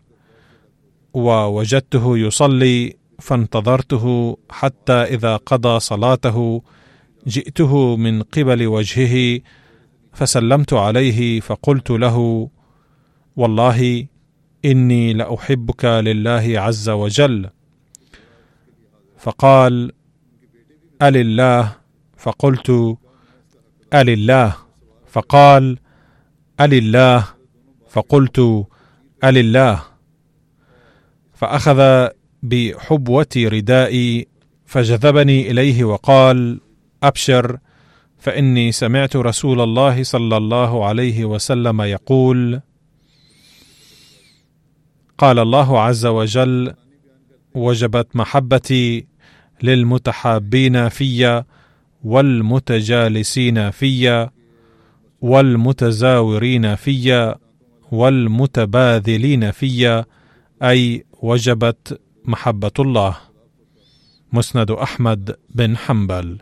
ووجدته 1.15 2.19
يصلي 2.19 2.97
فانتظرته 3.19 4.37
حتى 4.51 4.93
إذا 4.93 5.37
قضى 5.37 5.81
صلاته 5.81 6.63
جئته 7.27 7.97
من 7.97 8.23
قبل 8.23 8.67
وجهه 8.67 9.41
فسلمت 10.13 10.73
عليه 10.73 11.41
فقلت 11.41 11.91
له 11.91 12.49
والله 13.37 14.07
إني 14.65 15.13
لأحبك 15.13 15.85
لله 15.85 16.61
عز 16.61 16.91
وجل. 16.91 17.51
فقال 19.19 19.93
ألله؟ 21.03 21.77
فقلت 22.17 22.97
ألله. 23.95 24.57
فقال 25.11 25.79
ألله؟ 26.61 27.29
فقلت 27.91 28.67
ألله. 29.25 29.83
فأخذ 31.35 32.09
بحبوة 32.43 33.27
ردائي 33.37 34.29
فجذبني 34.67 35.51
إليه 35.51 35.85
وقال 35.85 36.61
أبشر 37.03 37.59
فإني 38.19 38.73
سمعت 38.73 39.17
رسول 39.17 39.61
الله 39.61 40.03
صلى 40.03 40.37
الله 40.37 40.85
عليه 40.85 41.25
وسلم 41.25 41.83
يقول 41.83 42.61
قال 45.19 45.39
الله 45.39 45.81
عز 45.81 46.07
وجل 46.07 46.75
وجبت 47.55 48.17
محبتي 48.17 49.07
للمتحابين 49.63 50.89
في 50.89 51.45
والمتجالسين 52.05 53.71
في 53.71 54.29
والمتزاورين 55.21 56.75
في 56.75 57.35
والمتباذلين 57.93 59.51
في 59.51 60.05
أي 60.63 61.05
وجبت 61.23 62.01
محبة 62.25 62.73
الله. 62.79 63.17
مسند 64.33 64.71
أحمد 64.71 65.37
بن 65.55 65.77
حنبل. 65.77 66.39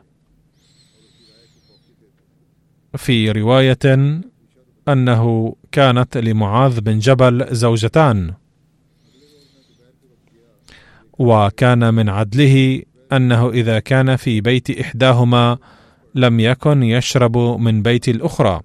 في 2.96 3.30
رواية 3.30 3.78
أنه 4.88 5.56
كانت 5.72 6.16
لمعاذ 6.16 6.80
بن 6.80 6.98
جبل 6.98 7.46
زوجتان. 7.54 8.34
وكان 11.20 11.94
من 11.94 12.08
عدله 12.08 12.82
أنه 13.12 13.50
إذا 13.50 13.78
كان 13.78 14.16
في 14.16 14.40
بيت 14.40 14.80
إحداهما 14.80 15.58
لم 16.14 16.40
يكن 16.40 16.82
يشرب 16.82 17.38
من 17.38 17.82
بيت 17.82 18.08
الأخرى. 18.08 18.60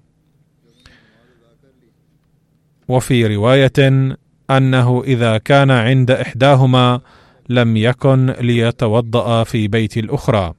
وفي 2.88 3.36
رواية 3.36 3.72
أنه 4.50 5.02
إذا 5.04 5.38
كان 5.38 5.70
عند 5.70 6.10
إحداهما 6.10 7.00
لم 7.48 7.76
يكن 7.76 8.26
ليتوضأ 8.40 9.44
في 9.44 9.68
بيت 9.68 9.96
الأخرى. 9.96 10.54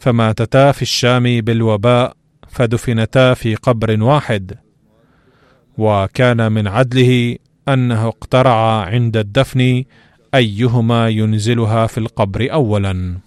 فماتتا 0.00 0.72
في 0.72 0.82
الشام 0.82 1.40
بالوباء 1.40 2.16
فدفنتا 2.48 3.34
في 3.34 3.54
قبر 3.54 4.02
واحد. 4.02 4.58
وكان 5.78 6.52
من 6.52 6.68
عدله 6.68 7.36
أنه 7.68 8.08
اقترع 8.08 8.84
عند 8.84 9.16
الدفن 9.16 9.84
أيهما 10.36 11.08
ينزلها 11.08 11.86
في 11.86 11.98
القبر 11.98 12.52
اولا؟ 12.52 13.18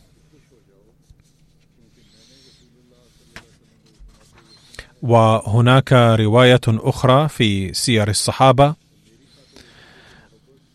وهناك 5.01 5.93
رواية 5.93 6.61
أخرى 6.67 7.27
في 7.27 7.73
سير 7.73 8.09
الصحابة 8.09 8.75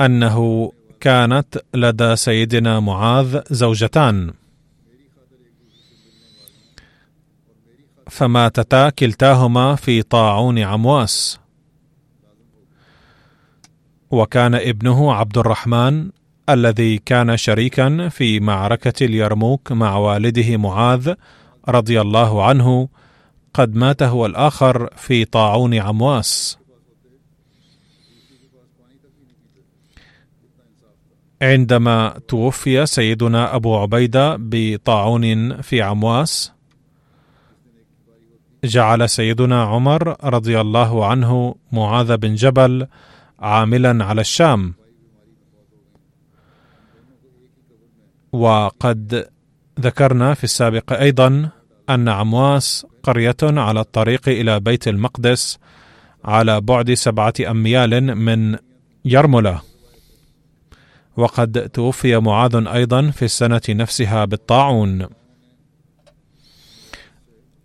أنه 0.01 0.73
كانت 1.01 1.59
لدى 1.75 2.16
سيدنا 2.16 2.81
معاذ 2.81 3.40
زوجتان. 3.51 4.33
فماتتا 8.11 8.90
كلتاهما 8.90 9.75
في 9.75 10.03
طاعون 10.03 10.59
عمواس. 10.59 11.38
وكان 14.11 14.55
ابنه 14.55 15.12
عبد 15.12 15.38
الرحمن 15.38 16.11
الذي 16.48 16.98
كان 16.98 17.37
شريكا 17.37 18.09
في 18.09 18.40
معركة 18.40 19.04
اليرموك 19.04 19.72
مع 19.72 19.96
والده 19.96 20.57
معاذ 20.57 21.14
رضي 21.68 22.00
الله 22.00 22.44
عنه 22.44 22.88
قد 23.54 23.74
مات 23.74 24.02
هو 24.02 24.26
الآخر 24.26 24.88
في 24.96 25.24
طاعون 25.24 25.74
عمواس. 25.74 26.59
عندما 31.42 32.20
توفي 32.28 32.87
سيدنا 32.87 33.57
أبو 33.57 33.76
عبيدة 33.76 34.37
بطاعون 34.38 35.62
في 35.62 35.83
عمواس 35.83 36.52
جعل 38.64 39.09
سيدنا 39.09 39.62
عمر 39.62 40.16
رضي 40.24 40.61
الله 40.61 41.07
عنه 41.07 41.55
معاذ 41.72 42.16
بن 42.16 42.34
جبل 42.34 42.86
عاملا 43.38 44.05
على 44.05 44.20
الشام. 44.20 44.74
وقد 48.35 49.28
ذكرنا 49.80 50.35
في 50.35 50.45
السابق 50.45 50.93
أيضا 50.93 51.51
أن 51.91 52.09
عمواس 52.09 52.87
قرية 53.03 53.37
على 53.43 53.80
الطريق 53.80 54.28
إلى 54.28 54.61
بيت 54.61 54.89
المقدس 54.89 55.59
على 56.24 56.61
بعد 56.61 56.95
سبعة 56.95 57.35
أميال 57.51 58.14
من 58.14 58.57
يرملة. 59.05 59.61
وقد 61.16 61.68
توفي 61.68 62.18
معاذ 62.18 62.66
أيضا 62.66 63.11
في 63.11 63.24
السنة 63.24 63.62
نفسها 63.68 64.24
بالطاعون. 64.24 65.07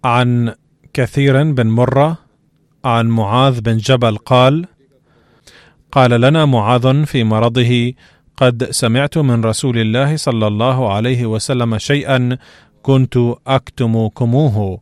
عن 0.03 0.53
كثير 0.93 1.51
بن 1.51 1.67
مرة 1.67 2.17
عن 2.86 3.07
معاذ 3.07 3.61
بن 3.61 3.78
جبل 3.78 4.17
قال 4.17 4.65
قال 5.91 6.22
لنا 6.22 6.45
معاذ 6.45 7.05
في 7.05 7.24
مرضه 7.24 7.93
قد 8.39 8.71
سمعت 8.71 9.17
من 9.17 9.45
رسول 9.45 9.77
الله 9.77 10.15
صلى 10.15 10.47
الله 10.47 10.93
عليه 10.93 11.25
وسلم 11.25 11.77
شيئا 11.77 12.37
كنت 12.81 13.17
أكتمكموه. 13.47 14.79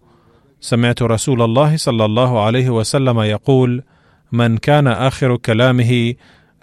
سمعت 0.61 1.01
رسول 1.01 1.41
الله 1.41 1.77
صلى 1.77 2.05
الله 2.05 2.41
عليه 2.45 2.69
وسلم 2.69 3.19
يقول 3.19 3.83
من 4.31 4.57
كان 4.57 4.87
آخر 4.87 5.37
كلامه 5.37 6.13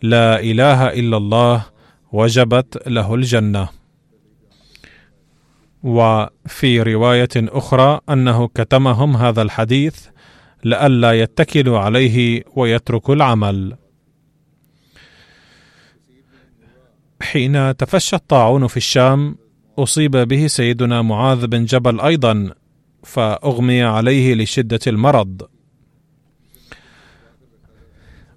لا 0.02 0.40
إله 0.40 0.86
إلا 0.86 1.16
الله 1.16 1.64
وجبت 2.12 2.88
له 2.88 3.14
الجنة. 3.14 3.68
وفي 5.82 6.82
رواية 6.82 7.34
أخرى 7.36 8.00
أنه 8.10 8.48
كتمهم 8.48 9.16
هذا 9.16 9.42
الحديث 9.42 10.06
لئلا 10.64 11.12
يتكلوا 11.12 11.78
عليه 11.78 12.42
ويتركوا 12.56 13.14
العمل. 13.14 13.83
حين 17.24 17.76
تفشى 17.76 18.16
الطاعون 18.16 18.66
في 18.66 18.76
الشام 18.76 19.36
أصيب 19.78 20.16
به 20.16 20.46
سيدنا 20.46 21.02
معاذ 21.02 21.46
بن 21.46 21.64
جبل 21.64 22.00
أيضا 22.00 22.50
فأغمي 23.02 23.82
عليه 23.82 24.34
لشدة 24.34 24.80
المرض. 24.86 25.42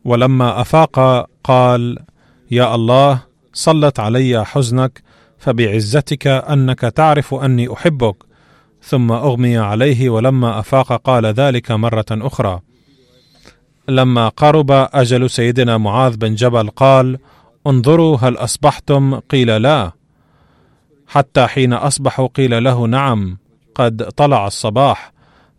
ولما 0.06 0.62
أفاق 0.62 1.26
قال 1.44 2.00
يا 2.52 2.76
الله 2.76 3.24
صلت 3.54 4.00
علي 4.00 4.46
حزنك 4.46 5.04
فبعزتك 5.38 6.28
أنك 6.28 6.80
تعرف 6.80 7.34
أني 7.34 7.74
أحبك. 7.74 8.16
ثم 8.82 9.12
أغمي 9.12 9.58
عليه 9.58 10.10
ولما 10.10 10.60
أفاق 10.60 10.94
قال 10.94 11.26
ذلك 11.26 11.72
مرة 11.72 12.06
أخرى. 12.12 12.62
لما 13.90 14.30
قرب 14.30 14.72
أجل 14.72 15.30
سيدنا 15.30 15.78
معاذ 15.78 16.18
بن 16.18 16.36
جبل 16.36 16.70
قال 16.70 17.18
انظروا 17.68 18.18
هل 18.22 18.38
أصبحتم؟ 18.38 19.16
قيل 19.20 19.62
لا. 19.62 19.92
حتى 21.08 21.48
حين 21.48 21.74
أصبحوا 21.74 22.28
قيل 22.28 22.64
له 22.64 22.88
نعم 22.88 23.38
قد 23.76 24.04
طلع 24.04 24.48
الصباح. 24.48 25.12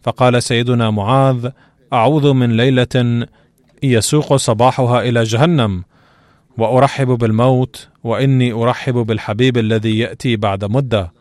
فقال 0.03 0.43
سيدنا 0.43 0.91
معاذ 0.91 1.51
أعوذ 1.93 2.33
من 2.33 2.57
ليلة 2.57 3.27
يسوق 3.83 4.37
صباحها 4.37 5.01
إلى 5.01 5.23
جهنم 5.23 5.85
وأرحب 6.59 7.07
بالموت 7.07 7.89
وإني 8.05 8.53
أرحب 8.53 8.95
بالحبيب 8.95 9.59
الذي 9.59 9.99
يأتي 9.99 10.37
بعد 10.37 10.65
مدة. 10.65 11.13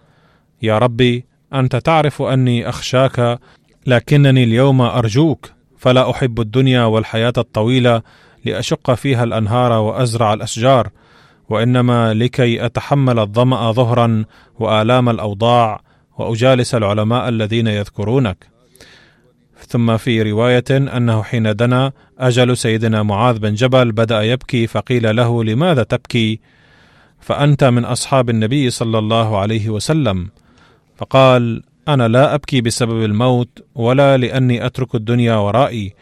يا 0.61 0.77
ربي 0.77 1.25
أنت 1.53 1.75
تعرف 1.75 2.21
أني 2.21 2.69
أخشاك 2.69 3.39
لكنني 3.85 4.43
اليوم 4.43 4.81
أرجوك 4.81 5.51
فلا 5.77 6.11
أحب 6.11 6.41
الدنيا 6.41 6.83
والحياة 6.83 7.33
الطويلة 7.37 8.01
لأشق 8.51 8.93
فيها 8.93 9.23
الأنهار 9.23 9.71
وأزرع 9.71 10.33
الأشجار 10.33 10.89
وإنما 11.49 12.13
لكي 12.13 12.65
أتحمل 12.65 13.19
الظمأ 13.19 13.71
ظهرا 13.71 14.25
وآلام 14.59 15.09
الأوضاع 15.09 15.81
وأجالس 16.17 16.75
العلماء 16.75 17.29
الذين 17.29 17.67
يذكرونك. 17.67 18.47
ثم 19.67 19.97
في 19.97 20.21
رواية 20.21 20.63
أنه 20.71 21.23
حين 21.23 21.55
دنا 21.55 21.91
أجل 22.19 22.57
سيدنا 22.57 23.03
معاذ 23.03 23.39
بن 23.39 23.53
جبل 23.53 23.91
بدأ 23.91 24.21
يبكي 24.21 24.67
فقيل 24.67 25.15
له 25.15 25.43
لماذا 25.43 25.83
تبكي؟ 25.83 26.39
فأنت 27.19 27.63
من 27.63 27.85
أصحاب 27.85 28.29
النبي 28.29 28.69
صلى 28.69 28.99
الله 28.99 29.37
عليه 29.37 29.69
وسلم. 29.69 30.29
فقال 30.97 31.63
أنا 31.87 32.07
لا 32.07 32.35
أبكي 32.35 32.61
بسبب 32.61 33.03
الموت 33.03 33.49
ولا 33.75 34.17
لأني 34.17 34.65
أترك 34.65 34.95
الدنيا 34.95 35.35
ورائي. 35.35 35.93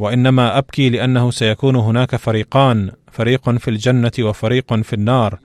وإنما 0.00 0.58
أبكي 0.58 0.88
لأنه 0.88 1.30
سيكون 1.30 1.76
هناك 1.76 2.16
فريقان 2.16 2.90
فريق 3.12 3.50
في 3.50 3.70
الجنة 3.70 4.12
وفريق 4.20 4.74
في 4.74 4.92
النار 4.92 5.38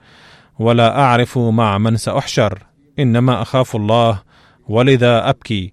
ولا 0.58 0.98
أعرف 1.00 1.38
مع 1.38 1.78
من 1.78 1.96
سأحشر 1.96 2.58
إنما 2.98 3.42
أخاف 3.42 3.76
الله 3.76 4.22
ولذا 4.68 5.28
أبكي. 5.28 5.72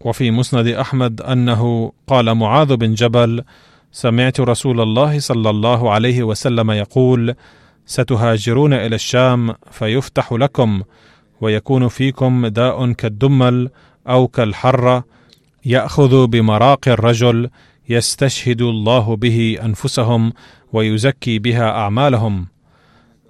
وفي 0.00 0.30
مسند 0.30 0.66
أحمد 0.66 1.20
أنه 1.20 1.92
قال 2.06 2.34
معاذ 2.34 2.76
بن 2.76 2.94
جبل 2.94 3.44
سمعت 3.92 4.40
رسول 4.40 4.80
الله 4.80 5.18
صلى 5.18 5.50
الله 5.50 5.90
عليه 5.90 6.22
وسلم 6.22 6.70
يقول 6.70 7.34
ستهاجرون 7.86 8.72
إلى 8.72 8.94
الشام 8.94 9.54
فيفتح 9.70 10.32
لكم 10.32 10.82
ويكون 11.40 11.88
فيكم 11.88 12.46
داء 12.46 12.92
كالدمل 12.92 13.70
أو 14.08 14.28
كالحرة 14.28 15.04
يأخذ 15.64 16.26
بمراق 16.26 16.88
الرجل 16.88 17.50
يستشهد 17.88 18.62
الله 18.62 19.16
به 19.16 19.58
أنفسهم 19.64 20.32
ويزكي 20.72 21.38
بها 21.38 21.70
أعمالهم. 21.70 22.46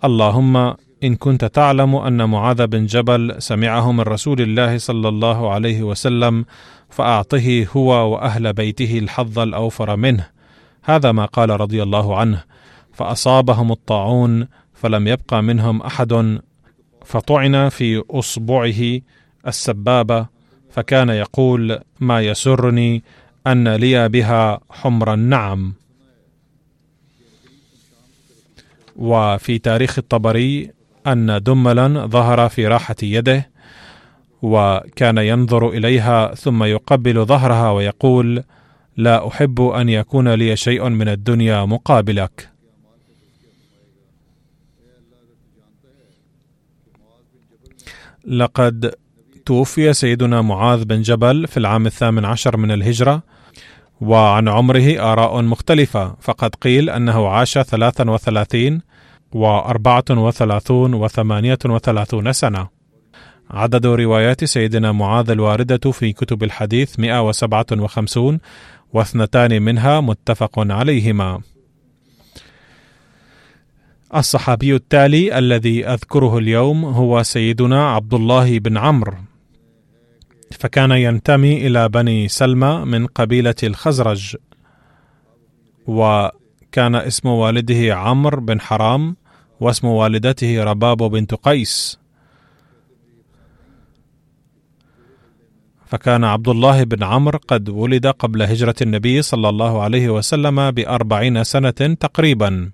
اللهم 0.04 0.56
إن 1.04 1.16
كنت 1.16 1.44
تعلم 1.44 1.94
أن 1.94 2.30
معاذ 2.30 2.66
بن 2.66 2.86
جبل 2.86 3.34
سمعه 3.38 3.92
من 3.92 4.00
رسول 4.00 4.40
الله 4.40 4.78
صلى 4.78 5.08
الله 5.08 5.52
عليه 5.52 5.82
وسلم 5.82 6.44
فأعطه 6.90 7.66
هو 7.76 8.12
وأهل 8.12 8.52
بيته 8.52 8.98
الحظ 8.98 9.38
الأوفر 9.38 9.96
منه. 9.96 10.26
هذا 10.84 11.12
ما 11.12 11.24
قال 11.24 11.60
رضي 11.60 11.82
الله 11.82 12.16
عنه. 12.16 12.44
فأصابهم 12.92 13.72
الطاعون 13.72 14.48
فلم 14.74 15.08
يبقى 15.08 15.42
منهم 15.42 15.82
أحد. 15.82 16.40
فطعن 17.04 17.68
في 17.68 18.02
أصبعه 18.10 19.00
السبابة 19.46 20.26
فكان 20.70 21.08
يقول 21.08 21.78
ما 22.00 22.20
يسرني 22.20 23.02
أن 23.46 23.68
لي 23.68 24.08
بها 24.08 24.60
حمر 24.70 25.14
النعم 25.14 25.74
وفي 28.96 29.58
تاريخ 29.58 29.98
الطبري 29.98 30.70
أن 31.06 31.42
دملا 31.42 32.06
ظهر 32.06 32.48
في 32.48 32.66
راحة 32.66 32.96
يده 33.02 33.50
وكان 34.42 35.18
ينظر 35.18 35.68
إليها 35.68 36.34
ثم 36.34 36.64
يقبل 36.64 37.24
ظهرها 37.24 37.70
ويقول 37.70 38.44
لا 38.96 39.28
أحب 39.28 39.60
أن 39.60 39.88
يكون 39.88 40.28
لي 40.28 40.56
شيء 40.56 40.88
من 40.88 41.08
الدنيا 41.08 41.64
مقابلك. 41.64 42.50
لقد 48.26 48.94
توفي 49.48 49.92
سيدنا 49.92 50.42
معاذ 50.42 50.84
بن 50.84 51.02
جبل 51.02 51.46
في 51.46 51.56
العام 51.56 51.86
الثامن 51.86 52.24
عشر 52.24 52.56
من 52.56 52.70
الهجرة 52.70 53.22
وعن 54.00 54.48
عمره 54.48 55.12
آراء 55.12 55.42
مختلفة 55.42 56.16
فقد 56.20 56.54
قيل 56.54 56.90
أنه 56.90 57.28
عاش 57.28 57.58
ثلاثا 57.58 58.10
وثلاثين 58.10 58.80
وأربعة 59.32 60.04
وثلاثون 60.10 60.94
وثمانية 60.94 61.58
وثلاثون 61.64 62.32
سنة. 62.32 62.68
عدد 63.50 63.86
روايات 63.86 64.44
سيدنا 64.44 64.92
معاذ 64.92 65.30
الواردة 65.30 65.90
في 65.90 66.12
كتب 66.12 66.42
الحديث 66.42 66.98
157 66.98 68.38
واثنتان 68.92 69.62
منها 69.62 70.00
متفق 70.00 70.58
عليهما. 70.58 71.40
الصحابي 74.14 74.74
التالي 74.74 75.38
الذي 75.38 75.86
أذكره 75.86 76.38
اليوم 76.38 76.84
هو 76.84 77.22
سيدنا 77.22 77.90
عبد 77.90 78.14
الله 78.14 78.58
بن 78.58 78.76
عمرو. 78.76 79.14
فكان 80.50 80.90
ينتمي 80.90 81.66
إلى 81.66 81.88
بني 81.88 82.28
سلمى 82.28 82.84
من 82.84 83.06
قبيلة 83.06 83.54
الخزرج 83.62 84.36
وكان 85.86 86.94
اسم 86.94 87.28
والده 87.28 87.94
عمرو 87.94 88.40
بن 88.40 88.60
حرام 88.60 89.16
واسم 89.60 89.86
والدته 89.86 90.64
رباب 90.64 91.02
بنت 91.02 91.34
قيس. 91.34 91.98
فكان 95.86 96.24
عبد 96.24 96.48
الله 96.48 96.84
بن 96.84 97.02
عمرو 97.02 97.38
قد 97.48 97.68
ولد 97.68 98.06
قبل 98.06 98.42
هجرة 98.42 98.74
النبي 98.82 99.22
صلى 99.22 99.48
الله 99.48 99.82
عليه 99.82 100.08
وسلم 100.08 100.70
بأربعين 100.70 101.44
سنة 101.44 101.70
تقريبا. 102.00 102.70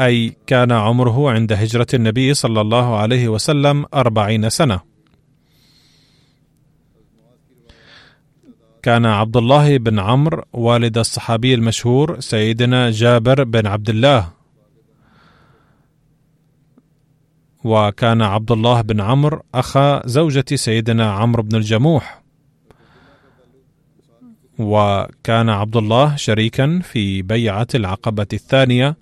أي 0.00 0.36
كان 0.46 0.72
عمره 0.72 1.30
عند 1.30 1.52
هجرة 1.52 1.86
النبي 1.94 2.34
صلى 2.34 2.60
الله 2.60 2.96
عليه 2.96 3.28
وسلم 3.28 3.86
أربعين 3.94 4.50
سنة. 4.50 4.80
كان 8.82 9.06
عبد 9.06 9.36
الله 9.36 9.76
بن 9.78 9.98
عمرو 9.98 10.44
والد 10.52 10.98
الصحابي 10.98 11.54
المشهور 11.54 12.20
سيدنا 12.20 12.90
جابر 12.90 13.44
بن 13.44 13.66
عبد 13.66 13.90
الله. 13.90 14.30
وكان 17.64 18.22
عبد 18.22 18.52
الله 18.52 18.80
بن 18.80 19.00
عمرو 19.00 19.42
أخا 19.54 20.06
زوجة 20.06 20.44
سيدنا 20.54 21.12
عمرو 21.12 21.42
بن 21.42 21.56
الجموح. 21.56 22.22
وكان 24.58 25.48
عبد 25.48 25.76
الله 25.76 26.16
شريكا 26.16 26.80
في 26.84 27.22
بيعة 27.22 27.66
العقبة 27.74 28.26
الثانية 28.32 28.96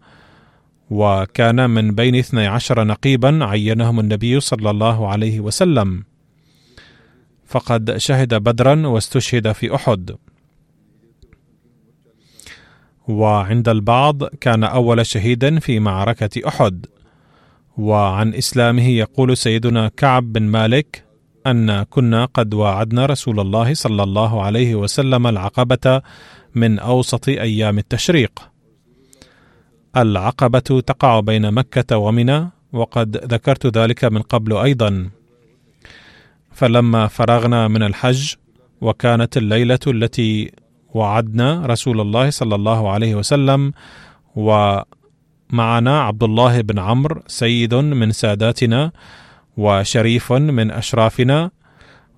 وكان 0.95 1.71
من 1.71 1.95
بين 1.95 2.15
اثني 2.15 2.47
عشر 2.47 2.85
نقيبا 2.85 3.39
عينهم 3.45 4.01
النبي 4.01 4.41
صلى 4.41 4.71
الله 4.71 5.09
عليه 5.09 5.41
وسلم. 5.41 6.05
فقد 7.47 7.97
شهد 7.97 8.35
بدرا 8.35 8.87
واستشهد 8.87 9.53
في 9.53 9.75
أحد. 9.75 10.17
وعند 13.09 13.69
البعض 13.69 14.25
كان 14.25 14.65
أول 14.65 15.07
شهيد 15.07 15.59
في 15.59 15.81
معركة 15.81 16.49
أحد. 16.49 16.87
وعن 17.77 18.35
إسلامه 18.35 18.89
يقول 18.89 19.37
سيدنا 19.37 19.89
كعب 19.89 20.33
بن 20.33 20.43
مالك 20.43 21.05
أن 21.47 21.83
كنا 21.83 22.25
قد 22.25 22.55
واعدنا 22.55 23.07
رسول 23.07 23.41
الله 23.41 23.75
صلى 23.75 24.03
الله 24.03 24.43
عليه 24.43 24.75
وسلم 24.75 25.27
العقبة 25.27 26.03
من 26.55 26.79
أوسط 26.79 27.29
أيام 27.29 27.79
التشريق. 27.79 28.54
العقبة 29.97 30.81
تقع 30.87 31.21
بين 31.21 31.51
مكة 31.53 31.97
ومنى 31.97 32.51
وقد 32.73 33.17
ذكرت 33.17 33.79
ذلك 33.79 34.05
من 34.05 34.23
قبل 34.23 34.57
أيضا. 34.57 35.11
فلما 36.53 37.07
فرغنا 37.07 37.69
من 37.69 37.83
الحج 37.83 38.35
وكانت 38.81 39.37
الليلة 39.37 39.79
التي 39.87 40.53
وعدنا 40.95 41.67
رسول 41.67 42.01
الله 42.01 42.31
صلى 42.31 42.55
الله 42.55 42.91
عليه 42.91 43.15
وسلم 43.15 43.73
ومعنا 44.37 46.01
عبد 46.01 46.23
الله 46.23 46.61
بن 46.61 46.79
عمرو 46.79 47.23
سيد 47.27 47.75
من 47.75 48.13
ساداتنا 48.13 48.93
وشريف 49.57 50.33
من 50.33 50.71
أشرافنا 50.71 51.51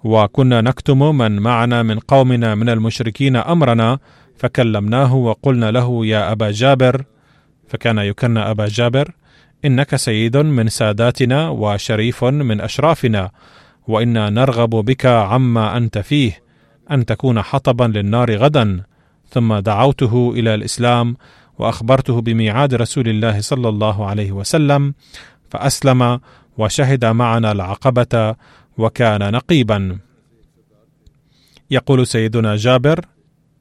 وكنا 0.04 0.60
نكتم 0.60 1.18
من 1.18 1.32
معنا 1.38 1.82
من 1.82 1.98
قومنا 1.98 2.54
من 2.54 2.68
المشركين 2.68 3.36
أمرنا 3.36 3.98
فكلمناه 4.36 5.14
وقلنا 5.14 5.70
له 5.70 6.06
يا 6.06 6.32
أبا 6.32 6.50
جابر 6.50 7.04
فكان 7.68 7.98
يكن 7.98 8.38
أبا 8.38 8.66
جابر 8.68 9.12
إنك 9.64 9.96
سيد 9.96 10.36
من 10.36 10.68
ساداتنا 10.68 11.48
وشريف 11.48 12.24
من 12.24 12.60
أشرافنا 12.60 13.30
وإنا 13.88 14.30
نرغب 14.30 14.70
بك 14.70 15.06
عما 15.06 15.76
أنت 15.76 15.98
فيه 15.98 16.42
أن 16.90 17.06
تكون 17.06 17.42
حطبا 17.42 17.84
للنار 17.84 18.36
غدا. 18.36 18.82
ثم 19.30 19.58
دعوته 19.58 20.32
إلى 20.36 20.54
الإسلام 20.54 21.16
وأخبرته 21.58 22.20
بميعاد 22.20 22.74
رسول 22.74 23.08
الله 23.08 23.40
صلى 23.40 23.68
الله 23.68 24.06
عليه 24.06 24.32
وسلم 24.32 24.94
فأسلم 25.50 26.20
وشهد 26.58 27.04
معنا 27.04 27.52
العقبة 27.52 28.34
وكان 28.78 29.32
نقيبا. 29.32 29.98
يقول 31.70 32.06
سيدنا 32.06 32.56
جابر 32.56 33.00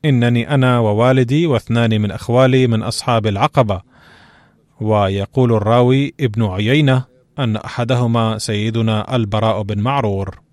إنني 0.06 0.54
أنا 0.54 0.80
ووالدي 0.80 1.48
واثنان 1.48 2.02
من 2.02 2.12
أخوالي 2.12 2.68
من 2.68 2.84
أصحاب 2.84 3.28
العقبة. 3.28 3.95
ويقول 4.82 5.54
الراوي 5.54 6.14
ابن 6.20 6.44
عيينة 6.44 7.04
أن 7.40 7.56
أحدهما 7.56 8.38
سيدنا 8.38 9.16
البراء 9.16 9.62
بن 9.62 9.80
معرور. 9.80 10.45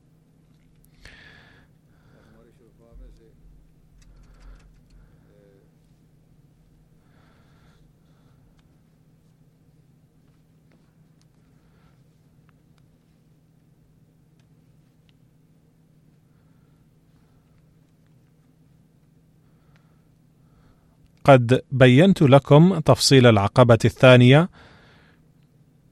قد 21.24 21.60
بينت 21.72 22.22
لكم 22.22 22.78
تفصيل 22.78 23.26
العقبة 23.26 23.78
الثانية 23.84 24.48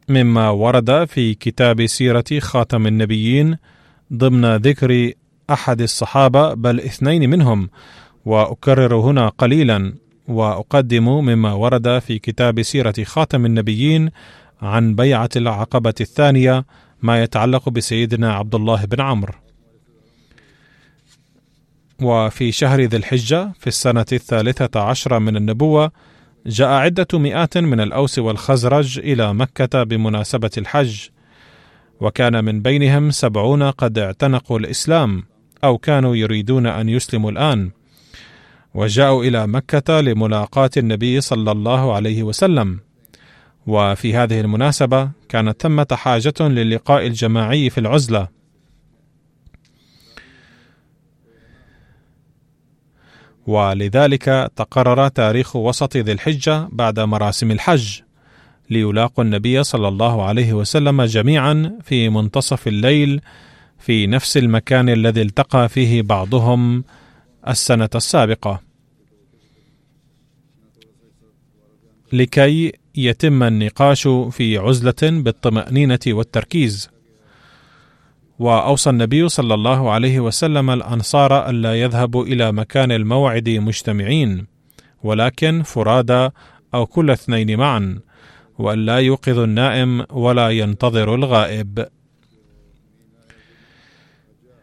مما 0.08 0.50
ورد 0.50 1.04
في 1.04 1.34
كتاب 1.34 1.86
سيرة 1.86 2.24
خاتم 2.38 2.86
النبيين 2.86 3.56
ضمن 4.12 4.56
ذكر 4.56 5.12
أحد 5.50 5.80
الصحابة 5.80 6.54
بل 6.54 6.80
اثنين 6.80 7.30
منهم 7.30 7.70
وأكرر 8.24 8.94
هنا 8.94 9.28
قليلا 9.28 9.94
وأقدم 10.28 11.08
مما 11.08 11.52
ورد 11.52 11.98
في 11.98 12.18
كتاب 12.18 12.62
سيرة 12.62 12.94
خاتم 13.04 13.46
النبيين 13.46 14.10
عن 14.62 14.94
بيعة 14.94 15.30
العقبة 15.36 15.94
الثانية 16.00 16.64
ما 17.02 17.22
يتعلق 17.22 17.68
بسيدنا 17.68 18.34
عبد 18.34 18.54
الله 18.54 18.84
بن 18.84 19.00
عمرو. 19.00 19.34
وفي 22.02 22.52
شهر 22.52 22.80
ذي 22.80 22.96
الحجة 22.96 23.52
في 23.58 23.66
السنة 23.66 24.06
الثالثة 24.12 24.80
عشرة 24.80 25.18
من 25.18 25.36
النبوة 25.36 25.92
جاء 26.46 26.68
عدة 26.68 27.18
مئات 27.18 27.58
من 27.58 27.80
الأوس 27.80 28.18
والخزرج 28.18 28.98
إلى 28.98 29.34
مكة 29.34 29.82
بمناسبة 29.82 30.50
الحج 30.58 31.08
وكان 32.00 32.44
من 32.44 32.62
بينهم 32.62 33.10
سبعون 33.10 33.62
قد 33.62 33.98
اعتنقوا 33.98 34.58
الإسلام 34.58 35.22
أو 35.64 35.78
كانوا 35.78 36.16
يريدون 36.16 36.66
أن 36.66 36.88
يسلموا 36.88 37.30
الآن 37.30 37.70
وجاءوا 38.74 39.24
إلى 39.24 39.46
مكة 39.46 40.00
لملاقاة 40.00 40.70
النبي 40.76 41.20
صلى 41.20 41.52
الله 41.52 41.94
عليه 41.94 42.22
وسلم. 42.22 42.80
وفي 43.66 44.14
هذه 44.14 44.40
المناسبة 44.40 45.10
كانت 45.28 45.62
ثمة 45.62 45.86
حاجة 45.92 46.34
للقاء 46.40 47.06
الجماعي 47.06 47.70
في 47.70 47.78
العزلة 47.78 48.39
ولذلك 53.46 54.50
تقرر 54.56 55.08
تاريخ 55.08 55.56
وسط 55.56 55.96
ذي 55.96 56.12
الحجة 56.12 56.68
بعد 56.72 57.00
مراسم 57.00 57.50
الحج 57.50 58.00
ليلاقوا 58.70 59.24
النبي 59.24 59.62
صلى 59.62 59.88
الله 59.88 60.24
عليه 60.24 60.52
وسلم 60.52 61.02
جميعا 61.02 61.78
في 61.82 62.08
منتصف 62.08 62.68
الليل 62.68 63.20
في 63.78 64.06
نفس 64.06 64.36
المكان 64.36 64.88
الذي 64.88 65.22
التقى 65.22 65.68
فيه 65.68 66.02
بعضهم 66.02 66.84
السنة 67.48 67.88
السابقة. 67.94 68.60
لكي 72.12 72.72
يتم 72.94 73.42
النقاش 73.42 74.08
في 74.08 74.58
عزلة 74.58 75.22
بالطمأنينة 75.22 75.98
والتركيز. 76.06 76.90
وأوصى 78.40 78.90
النبي 78.90 79.28
صلى 79.28 79.54
الله 79.54 79.90
عليه 79.90 80.20
وسلم 80.20 80.70
الأنصار 80.70 81.48
ألا 81.48 81.74
يذهبوا 81.80 82.24
إلى 82.24 82.52
مكان 82.52 82.92
الموعد 82.92 83.48
مجتمعين 83.48 84.46
ولكن 85.02 85.62
فرادى 85.62 86.28
أو 86.74 86.86
كل 86.86 87.10
اثنين 87.10 87.58
معا 87.58 87.98
وألا 88.58 88.96
يوقظ 88.96 89.38
النائم 89.38 90.04
ولا 90.10 90.50
ينتظر 90.50 91.14
الغائب. 91.14 91.86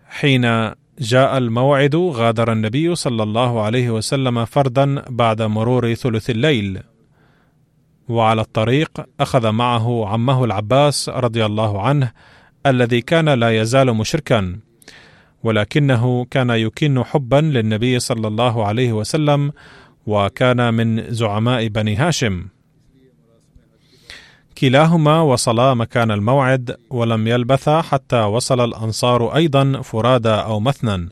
حين 0.09 0.71
جاء 0.99 1.37
الموعد 1.37 1.95
غادر 1.95 2.51
النبي 2.51 2.95
صلى 2.95 3.23
الله 3.23 3.61
عليه 3.61 3.89
وسلم 3.89 4.45
فردا 4.45 5.03
بعد 5.09 5.41
مرور 5.41 5.93
ثلث 5.93 6.29
الليل. 6.29 6.79
وعلى 8.09 8.41
الطريق 8.41 9.05
أخذ 9.19 9.51
معه 9.51 10.07
عمه 10.07 10.45
العباس 10.45 11.09
رضي 11.09 11.45
الله 11.45 11.81
عنه 11.81 12.11
الذي 12.69 13.01
كان 13.01 13.29
لا 13.29 13.61
يزال 13.61 13.93
مشركا 13.93 14.59
ولكنه 15.43 16.25
كان 16.25 16.49
يكن 16.49 17.03
حبا 17.03 17.35
للنبي 17.35 17.99
صلى 17.99 18.27
الله 18.27 18.65
عليه 18.65 18.93
وسلم 18.93 19.51
وكان 20.07 20.73
من 20.73 21.13
زعماء 21.13 21.67
بني 21.67 21.95
هاشم. 21.95 22.47
كلاهما 24.57 25.21
وصلا 25.21 25.73
مكان 25.73 26.11
الموعد 26.11 26.77
ولم 26.89 27.27
يلبثا 27.27 27.81
حتى 27.81 28.19
وصل 28.19 28.65
الأنصار 28.65 29.35
أيضا 29.35 29.81
فرادى 29.81 30.29
أو 30.29 30.59
مثنى 30.59 31.09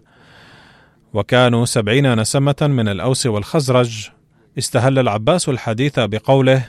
وكانوا 1.14 1.66
سبعين 1.66 2.20
نسمة 2.20 2.56
من 2.62 2.88
الأوس 2.88 3.26
والخزرج. 3.26 4.10
استهل 4.58 4.99
العباس 4.99 5.49
الحديث 5.49 5.99
بقوله 5.99 6.66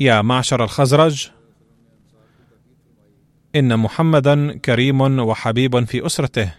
يا 0.00 0.22
معشر 0.22 0.64
الخزرج 0.64 1.30
إن 3.56 3.78
محمدا 3.78 4.58
كريم 4.58 5.00
وحبيب 5.00 5.84
في 5.84 6.06
أسرته 6.06 6.54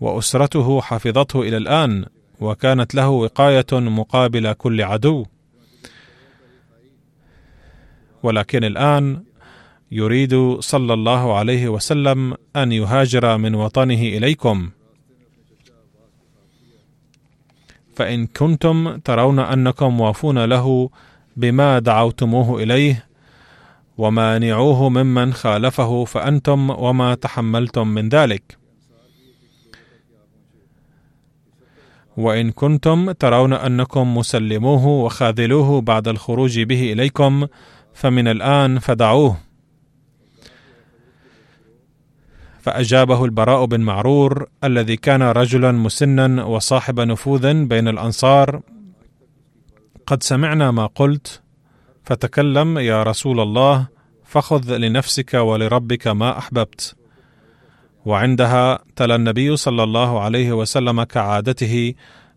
وأسرته 0.00 0.80
حفظته 0.80 1.42
إلى 1.42 1.56
الآن 1.56 2.06
وكانت 2.40 2.94
له 2.94 3.08
وقاية 3.08 3.66
مقابل 3.72 4.52
كل 4.52 4.82
عدو. 4.82 5.26
ولكن 8.22 8.64
الآن 8.64 9.22
يريد 9.90 10.60
صلى 10.60 10.94
الله 10.94 11.38
عليه 11.38 11.68
وسلم 11.68 12.34
أن 12.56 12.72
يهاجر 12.72 13.38
من 13.38 13.54
وطنه 13.54 14.02
إليكم. 14.02 14.70
فإن 17.96 18.26
كنتم 18.26 18.96
ترون 18.96 19.38
أنكم 19.38 20.00
وافون 20.00 20.44
له 20.44 20.90
بما 21.36 21.78
دعوتموه 21.78 22.62
إليه 22.62 23.06
ومانعوه 23.98 24.88
ممن 24.88 25.32
خالفه 25.32 26.04
فأنتم 26.04 26.70
وما 26.70 27.14
تحملتم 27.14 27.88
من 27.88 28.08
ذلك. 28.08 28.58
وإن 32.16 32.50
كنتم 32.50 33.12
ترون 33.12 33.52
أنكم 33.52 34.16
مسلموه 34.16 34.86
وخاذلوه 34.86 35.80
بعد 35.80 36.08
الخروج 36.08 36.60
به 36.60 36.92
إليكم 36.92 37.46
فمن 37.94 38.28
الآن 38.28 38.78
فدعوه. 38.78 39.36
فأجابه 42.60 43.24
البراء 43.24 43.64
بن 43.64 43.80
معرور 43.80 44.46
الذي 44.64 44.96
كان 44.96 45.22
رجلا 45.22 45.72
مسنا 45.72 46.44
وصاحب 46.44 47.00
نفوذ 47.00 47.64
بين 47.64 47.88
الأنصار 47.88 48.60
قد 50.06 50.22
سمعنا 50.22 50.70
ما 50.70 50.86
قلت 50.86 51.43
فتكلم 52.04 52.78
يا 52.78 53.02
رسول 53.02 53.40
الله 53.40 53.86
فخذ 54.24 54.76
لنفسك 54.76 55.34
ولربك 55.34 56.06
ما 56.08 56.38
أحببت. 56.38 56.96
وعندها 58.04 58.78
تلا 58.96 59.14
النبي 59.14 59.56
صلى 59.56 59.82
الله 59.82 60.20
عليه 60.20 60.52
وسلم 60.52 61.02
كعادته 61.02 61.94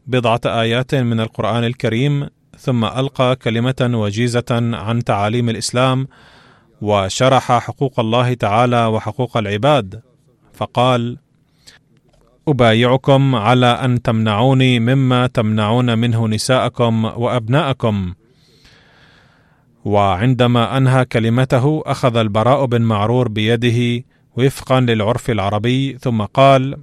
بضعة 0.08 0.42
آيات 0.46 0.96
من 0.96 1.20
القرآن 1.20 1.64
الكريم 1.64 2.28
ثم 2.58 2.86
ألقى 2.86 3.36
كلمة 3.36 3.92
وجيزة 3.94 4.46
عن 4.52 5.04
تعاليم 5.04 5.50
الإسلام 5.50 6.08
وشرح 6.82 7.52
حقوق 7.52 8.00
الله 8.00 8.34
تعالى 8.34 8.86
وحقوق 8.86 9.38
العباد. 9.38 10.02
فقال 10.54 11.18
أبايعكم 12.48 13.36
على 13.36 13.66
أن 13.66 14.02
تمنعوني 14.02 14.80
مما 14.80 15.28
تمنعون 15.28 15.98
منه 15.98 16.28
نساءكم 16.28 17.06
وأبناءكم. 17.06 18.14
وعندما 19.88 20.78
أنهى 20.78 21.06
كلمته 21.06 21.84
أخذ 21.86 22.18
البراء 22.18 22.66
بن 22.66 22.82
معرور 22.82 23.28
بيده 23.28 24.04
وفقا 24.38 24.80
للعرف 24.80 25.30
العربي 25.30 25.98
ثم 26.02 26.22
قال 26.22 26.78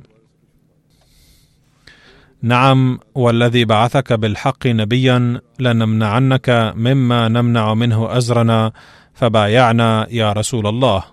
نعم 2.43 2.99
والذي 3.15 3.65
بعثك 3.65 4.13
بالحق 4.13 4.67
نبيا 4.67 5.41
لنمنعنك 5.59 6.73
مما 6.77 7.29
نمنع 7.29 7.75
منه 7.75 8.17
أزرنا 8.17 8.73
فبايعنا 9.15 10.07
يا 10.11 10.33
رسول 10.33 10.67
الله. 10.67 11.05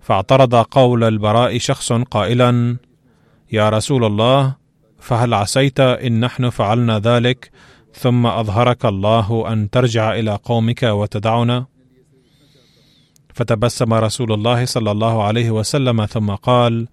فاعترض 0.00 0.54
قول 0.54 1.04
البراء 1.04 1.58
شخص 1.58 1.92
قائلا 1.92 2.76
يا 3.52 3.70
رسول 3.70 4.04
الله 4.04 4.54
فهل 4.98 5.34
عسيت 5.34 5.80
إن 5.80 6.20
نحن 6.20 6.50
فعلنا 6.50 6.98
ذلك؟ 6.98 7.50
ثم 7.94 8.26
أظهرك 8.26 8.84
الله 8.84 9.52
أن 9.52 9.70
ترجع 9.70 10.14
إلى 10.14 10.38
قومك 10.44 10.82
وتدعنا 10.82 11.66
فتبسم 13.34 13.94
رسول 13.94 14.32
الله 14.32 14.64
صلى 14.64 14.90
الله 14.90 15.22
عليه 15.22 15.50
وسلم 15.50 16.06
ثم 16.06 16.30
قال 16.30 16.88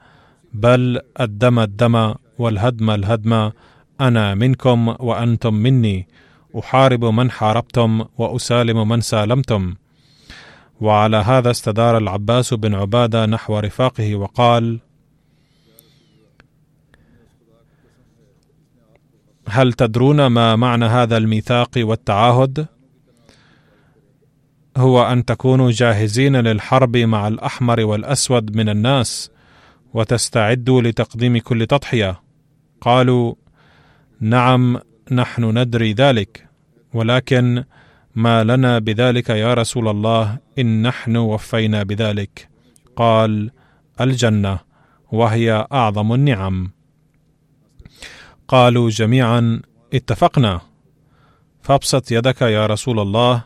بل 0.53 1.01
الدم 1.19 1.59
الدم 1.59 2.13
والهدم 2.37 2.89
الهدم 2.89 3.51
أنا 4.01 4.35
منكم 4.35 4.95
وأنتم 4.99 5.53
مني 5.53 6.07
أحارب 6.59 7.05
من 7.05 7.31
حاربتم 7.31 8.05
وأسالم 8.17 8.87
من 8.87 9.01
سالمتم. 9.01 9.75
وعلى 10.81 11.17
هذا 11.17 11.51
استدار 11.51 11.97
العباس 11.97 12.53
بن 12.53 12.75
عبادة 12.75 13.25
نحو 13.25 13.59
رفاقه 13.59 14.15
وقال 14.15 14.79
هل 19.51 19.73
تدرون 19.73 20.27
ما 20.27 20.55
معنى 20.55 20.85
هذا 20.85 21.17
الميثاق 21.17 21.69
والتعاهد؟ 21.77 22.67
هو 24.77 25.03
أن 25.03 25.25
تكونوا 25.25 25.71
جاهزين 25.71 26.35
للحرب 26.35 26.97
مع 26.97 27.27
الأحمر 27.27 27.85
والأسود 27.85 28.55
من 28.55 28.69
الناس 28.69 29.31
وتستعدوا 29.93 30.81
لتقديم 30.81 31.37
كل 31.37 31.65
تضحية. 31.65 32.21
قالوا 32.81 33.35
نعم 34.21 34.77
نحن 35.11 35.57
ندري 35.57 35.93
ذلك 35.93 36.45
ولكن 36.93 37.63
ما 38.15 38.43
لنا 38.43 38.79
بذلك 38.79 39.29
يا 39.29 39.53
رسول 39.53 39.87
الله 39.87 40.37
إن 40.59 40.81
نحن 40.81 41.17
وفينا 41.17 41.83
بذلك. 41.83 42.49
قال 42.95 43.51
الجنة 44.01 44.59
وهي 45.11 45.67
أعظم 45.71 46.13
النعم. 46.13 46.78
قالوا 48.49 48.89
جميعا 48.89 49.61
اتفقنا. 49.93 50.61
فابسط 51.61 52.11
يدك 52.11 52.41
يا 52.41 52.65
رسول 52.65 52.99
الله. 52.99 53.43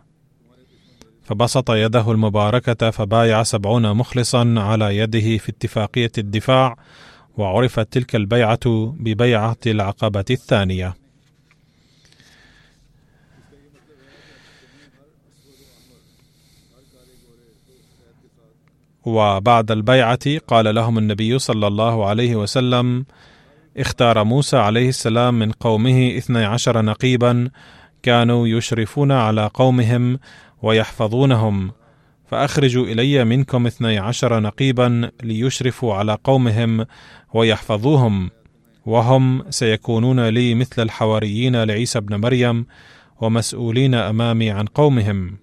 فبسط 1.24 1.72
يده 1.72 2.12
المباركة 2.12 2.90
فبايع 2.90 3.44
سبعون 3.44 3.94
مخلصا 3.94 4.54
على 4.58 4.98
يده 4.98 5.38
في 5.38 5.50
اتفاقية 5.50 6.12
الدفاع 6.18 6.78
وعرفت 7.38 7.94
تلك 7.94 8.16
البيعة 8.16 8.94
ببيعة 9.00 9.58
العقبة 9.68 10.26
الثانية. 10.32 10.94
وبعد 19.06 19.72
البيعة 19.72 20.38
قال 20.48 20.76
لهم 20.76 20.98
النبي 20.98 21.40
صلى 21.40 21.68
الله 21.68 22.06
عليه 22.06 22.36
وسلم 22.36 23.06
اختار 23.78 24.24
موسى 24.24 24.58
عليه 24.58 24.90
السلام 24.90 25.40
من 25.40 25.52
قومه 25.52 26.18
اثني 26.18 26.46
عشر 26.46 26.82
نقيبا 26.82 27.50
كانوا 28.04 28.48
يشرفون 28.48 29.12
على 29.12 29.50
قومهم 29.54 30.20
ويحفظونهم. 30.62 31.72
فأخرجوا 32.26 32.86
إلي 32.86 33.26
منكم 33.26 33.68
اثني 33.68 33.98
عشر 33.98 34.40
نقيبا 34.40 35.12
ليشرفوا 35.24 35.94
على 35.94 36.18
قومهم 36.24 36.86
ويحفظوهم 37.34 38.32
وهم 38.86 39.52
سيكونون 39.52 40.30
لي 40.30 40.56
مثل 40.56 40.82
الحواريين 40.82 41.64
لعيسى 41.64 41.98
ابن 42.00 42.16
مريم 42.16 42.66
ومسؤولين 43.22 43.96
أمامي 43.96 44.52
عن 44.52 44.66
قومهم. 44.66 45.38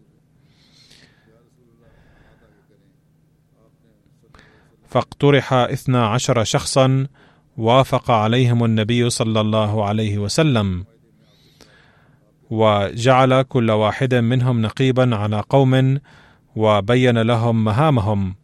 فاقترح 4.88 5.52
اثنا 5.52 6.06
عشر 6.06 6.44
شخصا 6.44 7.06
وافق 7.60 8.10
عليهم 8.10 8.64
النبي 8.64 9.10
صلى 9.10 9.40
الله 9.40 9.84
عليه 9.84 10.18
وسلم. 10.18 10.84
وجعل 12.50 13.42
كل 13.42 13.70
واحد 13.70 14.14
منهم 14.14 14.62
نقيبا 14.62 15.16
على 15.16 15.42
قوم 15.48 16.00
وبين 16.56 17.18
لهم 17.18 17.64
مهامهم. 17.64 18.34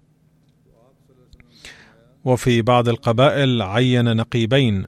وفي 2.25 2.63
بعض 2.63 2.89
القبائل 2.89 3.63
عين 3.63 4.17
نقيبين 4.17 4.85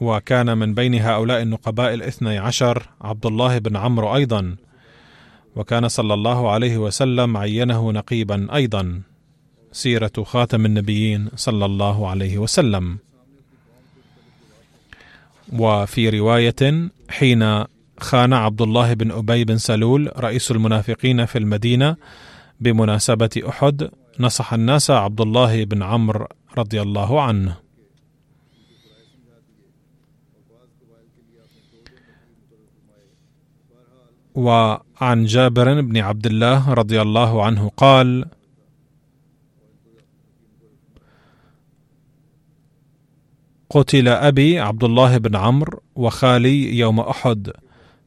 وكان 0.00 0.58
من 0.58 0.74
بين 0.74 0.94
هؤلاء 0.94 1.42
النقباء 1.42 1.94
الاثني 1.94 2.38
عشر 2.38 2.88
عبد 3.00 3.26
الله 3.26 3.58
بن 3.58 3.76
عمرو 3.76 4.14
أيضا. 4.16 4.56
وكان 5.56 5.88
صلى 5.88 6.14
الله 6.14 6.50
عليه 6.50 6.78
وسلم 6.78 7.36
عينه 7.36 7.92
نقيبا 7.92 8.54
أيضا. 8.54 9.02
سيرة 9.72 10.12
خاتم 10.24 10.66
النبيين 10.66 11.30
صلى 11.36 11.64
الله 11.64 12.08
عليه 12.08 12.38
وسلم. 12.38 12.98
وفي 15.52 16.08
رواية 16.08 16.90
حين 17.10 17.64
خان 18.00 18.32
عبد 18.32 18.62
الله 18.62 18.94
بن 18.94 19.10
أبي 19.10 19.44
بن 19.44 19.58
سلول 19.58 20.12
رئيس 20.18 20.50
المنافقين 20.50 21.26
في 21.26 21.38
المدينة 21.38 21.96
بمناسبة 22.60 23.42
أحد 23.48 23.90
نصح 24.20 24.52
الناس 24.52 24.90
عبد 24.90 25.20
الله 25.20 25.64
بن 25.64 25.82
عمرو 25.82 26.26
رضي 26.58 26.82
الله 26.82 27.22
عنه. 27.22 27.56
وعن 34.34 35.24
جابر 35.24 35.80
بن 35.80 35.96
عبد 35.96 36.26
الله 36.26 36.74
رضي 36.74 37.02
الله 37.02 37.44
عنه 37.44 37.70
قال 37.76 38.24
قتل 43.70 44.08
أبي 44.08 44.60
عبد 44.60 44.84
الله 44.84 45.18
بن 45.18 45.36
عمرو 45.36 45.82
وخالي 45.94 46.78
يوم 46.78 47.00
أحد 47.00 47.50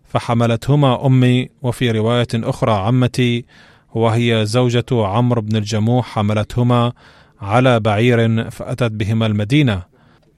فحملتهما 0.03 1.05
أمي 1.05 1.49
وفي 1.61 1.91
رواية 1.91 2.27
أخرى 2.33 2.71
عمتي 2.71 3.45
وهي 3.93 4.45
زوجة 4.45 4.85
عمرو 4.91 5.41
بن 5.41 5.55
الجموح 5.55 6.07
حملتهما 6.07 6.93
على 7.41 7.79
بعير 7.79 8.49
فأتت 8.49 8.91
بهما 8.91 9.25
المدينة. 9.25 9.83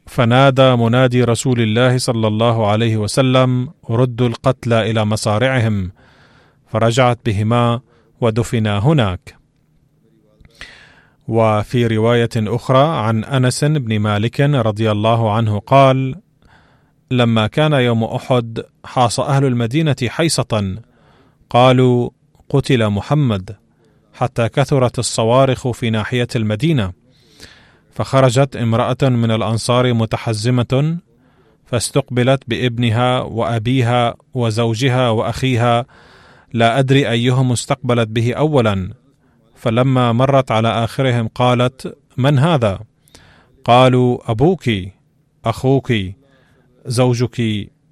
فنادى 0.06 0.76
منادي 0.76 1.24
رسول 1.24 1.62
الله 1.62 1.98
صلى 1.98 2.28
الله 2.28 2.68
عليه 2.68 2.98
وسلم 2.98 3.70
ردوا 3.90 4.28
القتلى 4.28 4.92
إلى 4.92 5.06
مصارعهم 5.06 5.92
فرجعت 6.68 7.20
بهما 7.26 7.82
ودفنا 8.22 8.80
هناك. 8.80 9.35
وفي 11.28 11.88
رواية 11.88 12.30
أخرى 12.38 12.88
عن 12.88 13.24
أنس 13.24 13.64
بن 13.64 14.00
مالك 14.00 14.42
رضي 14.42 14.92
الله 14.92 15.34
عنه 15.34 15.60
قال: 15.60 16.16
لما 17.12 17.48
كان 17.48 17.74
يوم 17.74 18.04
أحد 18.04 18.64
حاص 18.86 19.20
أهل 19.20 19.46
المدينة 19.46 19.96
حيصة 20.08 20.76
قالوا 21.50 22.10
قتل 22.50 22.90
محمد 22.90 23.56
حتى 24.14 24.50
كثرت 24.50 25.00
الصوارخ 25.00 25.68
في 25.72 25.90
ناحية 25.90 26.28
المدينة. 26.36 26.92
فخرجت 27.92 28.56
امرأة 28.56 28.98
من 29.10 29.32
الأنصار 29.32 29.94
متحزمة 29.94 30.98
فاستقبلت 31.66 32.44
بابنها 32.48 33.22
وأبيها 33.22 34.16
وزوجها 34.34 35.10
وأخيها. 35.10 35.86
لا 36.54 36.80
أدري 36.80 37.10
أيهم 37.10 37.52
استقبلت 37.52 38.08
به 38.08 38.34
اولا 38.34 38.94
فلما 39.66 40.12
مرت 40.12 40.52
على 40.52 40.68
آخرهم 40.84 41.28
قالت 41.28 41.98
من 42.18 42.40
هذا؟ 42.40 42.80
قالوا 43.64 44.32
أبوك 44.32 44.70
أخوك 45.46 45.94
زوجك 46.86 47.42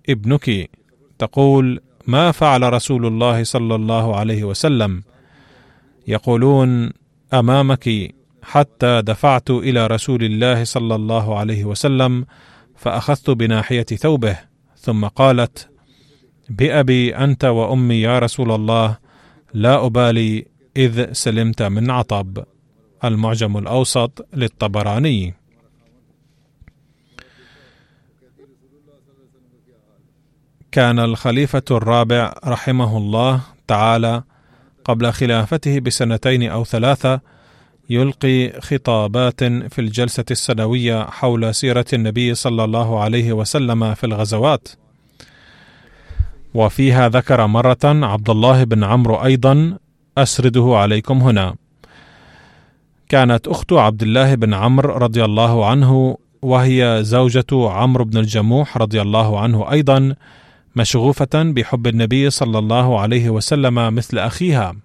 ابنك. 0.10 0.70
تقول 1.20 1.82
ما 2.08 2.32
فعل 2.32 2.74
رسول 2.74 3.06
الله 3.06 3.44
صلى 3.44 3.76
الله 3.76 4.16
عليه 4.16 4.44
وسلم؟ 4.44 5.04
يقولون 6.08 6.94
أمامك 7.34 8.16
حتى 8.44 9.02
دفعت 9.02 9.50
إلى 9.50 9.88
رسول 9.88 10.24
الله 10.24 10.64
صلى 10.64 10.96
الله 10.96 11.38
عليه 11.38 11.66
وسلم 11.66 12.26
فأخذت 12.76 13.30
بناحية 13.30 13.84
ثوبه. 13.84 14.38
ثم 14.78 15.06
قالت 15.06 15.70
بأبي 16.50 17.16
أنت 17.16 17.46
وأمي 17.46 18.02
يا 18.02 18.20
رسول 18.20 18.52
الله 18.52 18.98
لا 19.54 19.86
أبالي 19.86 20.53
إذ 20.78 21.12
سلمت 21.14 21.62
من 21.62 21.92
عطب 21.92 22.44
المعجم 23.04 23.58
الأوسط 23.58 24.28
للطبراني. 24.34 25.34
كان 30.72 31.00
الخليفة 31.00 31.64
الرابع 31.72 32.34
رحمه 32.46 32.98
الله 32.98 33.42
تعالى 33.68 34.24
قبل 34.86 35.12
خلافته 35.12 35.80
بسنتين 35.80 36.50
أو 36.50 36.66
ثلاثة 36.66 37.22
يلقي 37.90 38.62
خطابات 38.62 39.44
في 39.44 39.80
الجلسة 39.80 40.26
السنوية 40.32 41.04
حول 41.04 41.56
سيرة 41.56 41.86
النبي 41.94 42.36
صلى 42.36 42.64
الله 42.64 43.00
عليه 43.00 43.34
وسلم 43.34 43.94
في 43.94 44.04
الغزوات. 44.04 44.68
وفيها 46.54 47.10
ذكر 47.10 47.48
مرة 47.48 47.78
عبد 47.84 48.30
الله 48.30 48.64
بن 48.64 48.84
عمرو 48.84 49.16
أيضا 49.16 49.78
أسرده 50.18 50.78
عليكم 50.78 51.22
هنا. 51.22 51.56
كانت 53.10 53.48
أخت 53.48 53.74
عبد 53.74 54.04
الله 54.04 54.36
بن 54.36 54.54
عمرو 54.54 54.98
رضي 54.98 55.26
الله 55.26 55.66
عنه 55.66 56.18
وهي 56.42 57.00
زوجة 57.02 57.46
عمرو 57.52 58.06
بن 58.06 58.18
الجموح 58.18 58.78
رضي 58.78 59.02
الله 59.02 59.40
عنه 59.40 59.72
أيضا 59.72 60.16
مشغوفة 60.76 61.30
بحب 61.34 61.88
النبي 61.88 62.30
صلى 62.30 62.60
الله 62.60 63.00
عليه 63.00 63.30
وسلم 63.30 63.96
مثل 63.96 64.18
أخيها. 64.20 64.76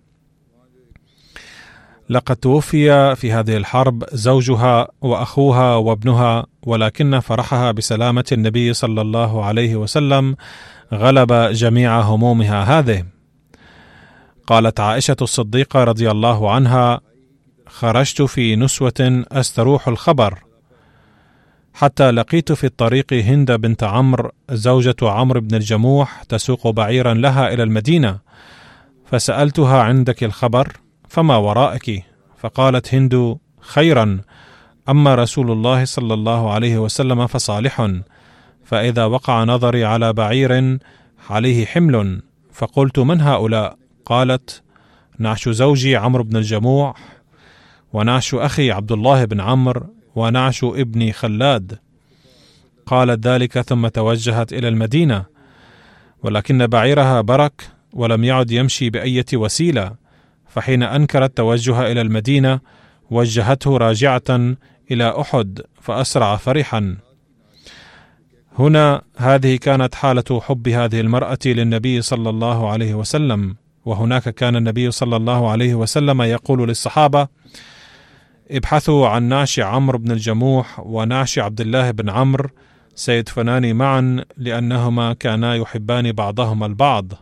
لقد 2.10 2.36
توفي 2.36 3.16
في 3.16 3.32
هذه 3.32 3.56
الحرب 3.56 4.04
زوجها 4.12 4.88
وأخوها 5.00 5.76
وابنها 5.76 6.46
ولكن 6.62 7.20
فرحها 7.20 7.72
بسلامة 7.72 8.24
النبي 8.32 8.72
صلى 8.72 9.00
الله 9.00 9.44
عليه 9.44 9.76
وسلم 9.76 10.36
غلب 10.94 11.32
جميع 11.32 12.00
همومها 12.00 12.78
هذه. 12.78 13.17
قالت 14.48 14.80
عائشة 14.80 15.16
الصديقة 15.22 15.84
رضي 15.84 16.10
الله 16.10 16.50
عنها 16.50 17.00
خرجت 17.66 18.22
في 18.22 18.56
نسوة 18.56 19.24
أستروح 19.32 19.88
الخبر. 19.88 20.38
حتى 21.74 22.10
لقيت 22.10 22.52
في 22.52 22.64
الطريق 22.64 23.12
هند 23.12 23.52
بنت 23.52 23.82
عمرو 23.82 24.30
زوجة 24.50 24.96
عمرو 25.02 25.40
بن 25.40 25.54
الجموح 25.54 26.22
تسوق 26.22 26.70
بعيرا 26.70 27.14
لها 27.14 27.54
إلى 27.54 27.62
المدينة 27.62 28.18
فسألتها 29.06 29.82
عندك 29.82 30.24
الخبر؟ 30.24 30.72
فما 31.08 31.36
ورائك؟ 31.36 32.04
فقالت 32.38 32.94
هند 32.94 33.36
خيرا 33.60 34.20
أما 34.88 35.14
رسول 35.14 35.50
الله 35.50 35.84
صلى 35.84 36.14
الله 36.14 36.52
عليه 36.52 36.78
وسلم 36.78 37.26
فصالح 37.26 37.92
فإذا 38.64 39.04
وقع 39.04 39.44
نظري 39.44 39.84
على 39.84 40.12
بعير 40.12 40.78
عليه 41.30 41.66
حمل 41.66 42.22
فقلت 42.52 42.98
من 42.98 43.20
هؤلاء؟ 43.20 43.87
قالت 44.08 44.62
نعش 45.18 45.48
زوجي 45.48 45.96
عمرو 45.96 46.22
بن 46.22 46.36
الجموح 46.36 46.94
ونعش 47.92 48.34
أخي 48.34 48.70
عبد 48.70 48.92
الله 48.92 49.24
بن 49.24 49.40
عمرو 49.40 49.94
ونعش 50.14 50.64
ابني 50.64 51.12
خلاد. 51.12 51.78
قالت 52.86 53.26
ذلك 53.26 53.60
ثم 53.60 53.88
توجهت 53.88 54.52
إلى 54.52 54.68
المدينة 54.68 55.24
ولكن 56.22 56.66
بعيرها 56.66 57.20
برك 57.20 57.70
ولم 57.92 58.24
يعد 58.24 58.50
يمشي 58.50 58.90
بأية 58.90 59.26
وسيلة 59.34 59.94
فحين 60.48 60.82
أنكر 60.82 61.24
التوجه 61.24 61.92
إلى 61.92 62.00
المدينة 62.00 62.60
وجهته 63.10 63.76
راجعة 63.76 64.56
إلى 64.90 65.20
أحد 65.20 65.60
فأسرع 65.80 66.36
فرحا. 66.36 66.96
هنا 68.58 69.02
هذه 69.16 69.56
كانت 69.56 69.94
حالة 69.94 70.40
حب 70.40 70.68
هذه 70.68 71.00
المرأة 71.00 71.38
للنبي 71.46 72.02
صلى 72.02 72.30
الله 72.30 72.70
عليه 72.70 72.94
وسلم. 72.94 73.56
وهناك 73.88 74.28
كان 74.28 74.56
النبي 74.56 74.90
صلى 74.90 75.16
الله 75.16 75.50
عليه 75.50 75.74
وسلم 75.74 76.22
يقول 76.22 76.68
للصحابة 76.68 77.28
ابحثوا 78.50 79.08
عن 79.08 79.22
نعش 79.22 79.60
عمرو 79.60 79.98
بن 79.98 80.10
الجموح 80.10 80.80
ونعش 80.80 81.38
عبد 81.38 81.60
الله 81.60 81.90
بن 81.90 82.10
عمرو 82.10 82.48
سيدفنان 82.94 83.76
معا 83.76 84.24
لأنهما 84.36 85.12
كانا 85.12 85.54
يحبان 85.54 86.12
بعضهما 86.12 86.66
البعض. 86.66 87.12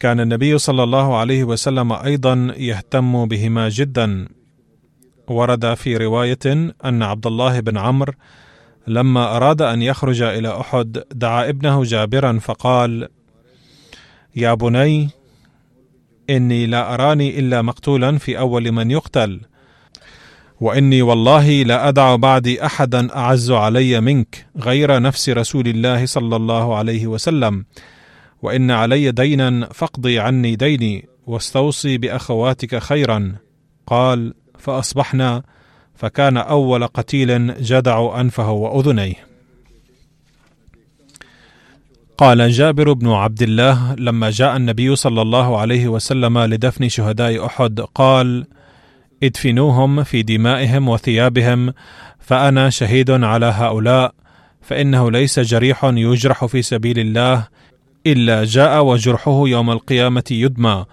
كان 0.00 0.20
النبي 0.20 0.58
صلى 0.58 0.82
الله 0.82 1.16
عليه 1.16 1.44
وسلم 1.44 1.92
أيضا 1.92 2.54
يهتم 2.56 3.26
بهما 3.26 3.68
جدا. 3.68 4.28
ورد 5.28 5.74
في 5.74 5.96
رواية 5.96 6.72
أن 6.84 7.02
عبد 7.02 7.26
الله 7.26 7.60
بن 7.60 7.78
عمرو 7.78 8.12
لما 8.86 9.36
أراد 9.36 9.62
أن 9.62 9.82
يخرج 9.82 10.22
إلى 10.22 10.60
أحد 10.60 11.02
دعا 11.12 11.48
ابنه 11.48 11.84
جابرا 11.84 12.38
فقال 12.38 13.08
يا 14.36 14.54
بني 14.54 15.10
إني 16.30 16.66
لا 16.66 16.94
أراني 16.94 17.38
إلا 17.38 17.62
مقتولا 17.62 18.18
في 18.18 18.38
أول 18.38 18.72
من 18.72 18.90
يقتل. 18.90 19.40
وإني 20.60 21.02
والله 21.02 21.62
لا 21.62 21.88
أدع 21.88 22.16
بعدي 22.16 22.66
احدا 22.66 23.16
أعز 23.16 23.50
علي 23.50 24.00
منك 24.00 24.46
غير 24.56 25.02
نفس 25.02 25.28
رسول 25.28 25.68
الله 25.68 26.06
صلى 26.06 26.36
الله 26.36 26.76
عليه 26.76 27.06
وسلم. 27.06 27.64
وإن 28.42 28.70
علي 28.70 29.10
دينا 29.10 29.68
فاقضي 29.72 30.18
عني 30.20 30.56
ديني 30.56 31.08
واستوصي 31.26 31.98
بأخواتك 31.98 32.78
خيرا. 32.78 33.34
قال 33.86 34.34
فأصبحنا 34.58 35.42
فكان 35.94 36.36
أول 36.36 36.86
قتيل 36.86 37.62
جدع 37.62 38.20
أنفه 38.20 38.50
وأذنيه. 38.50 39.35
قال 42.18 42.50
جابر 42.50 42.92
بن 42.92 43.10
عبد 43.10 43.42
الله 43.42 43.94
لما 43.94 44.30
جاء 44.30 44.56
النبي 44.56 44.96
صلى 44.96 45.22
الله 45.22 45.58
عليه 45.58 45.88
وسلم 45.88 46.38
لدفن 46.38 46.88
شهداء 46.88 47.46
أحد 47.46 47.80
قال 47.80 48.46
ادفنوهم 49.22 50.04
في 50.04 50.22
دمائهم 50.22 50.88
وثيابهم 50.88 51.72
فأنا 52.20 52.70
شهيد 52.70 53.10
على 53.10 53.46
هؤلاء 53.46 54.14
فإنه 54.62 55.10
ليس 55.10 55.40
جريح 55.40 55.84
يجرح 55.84 56.44
في 56.44 56.62
سبيل 56.62 56.98
الله 56.98 57.48
إلا 58.06 58.44
جاء 58.44 58.84
وجرحه 58.84 59.42
يوم 59.46 59.70
القيامة 59.70 60.24
يدمى 60.30 60.84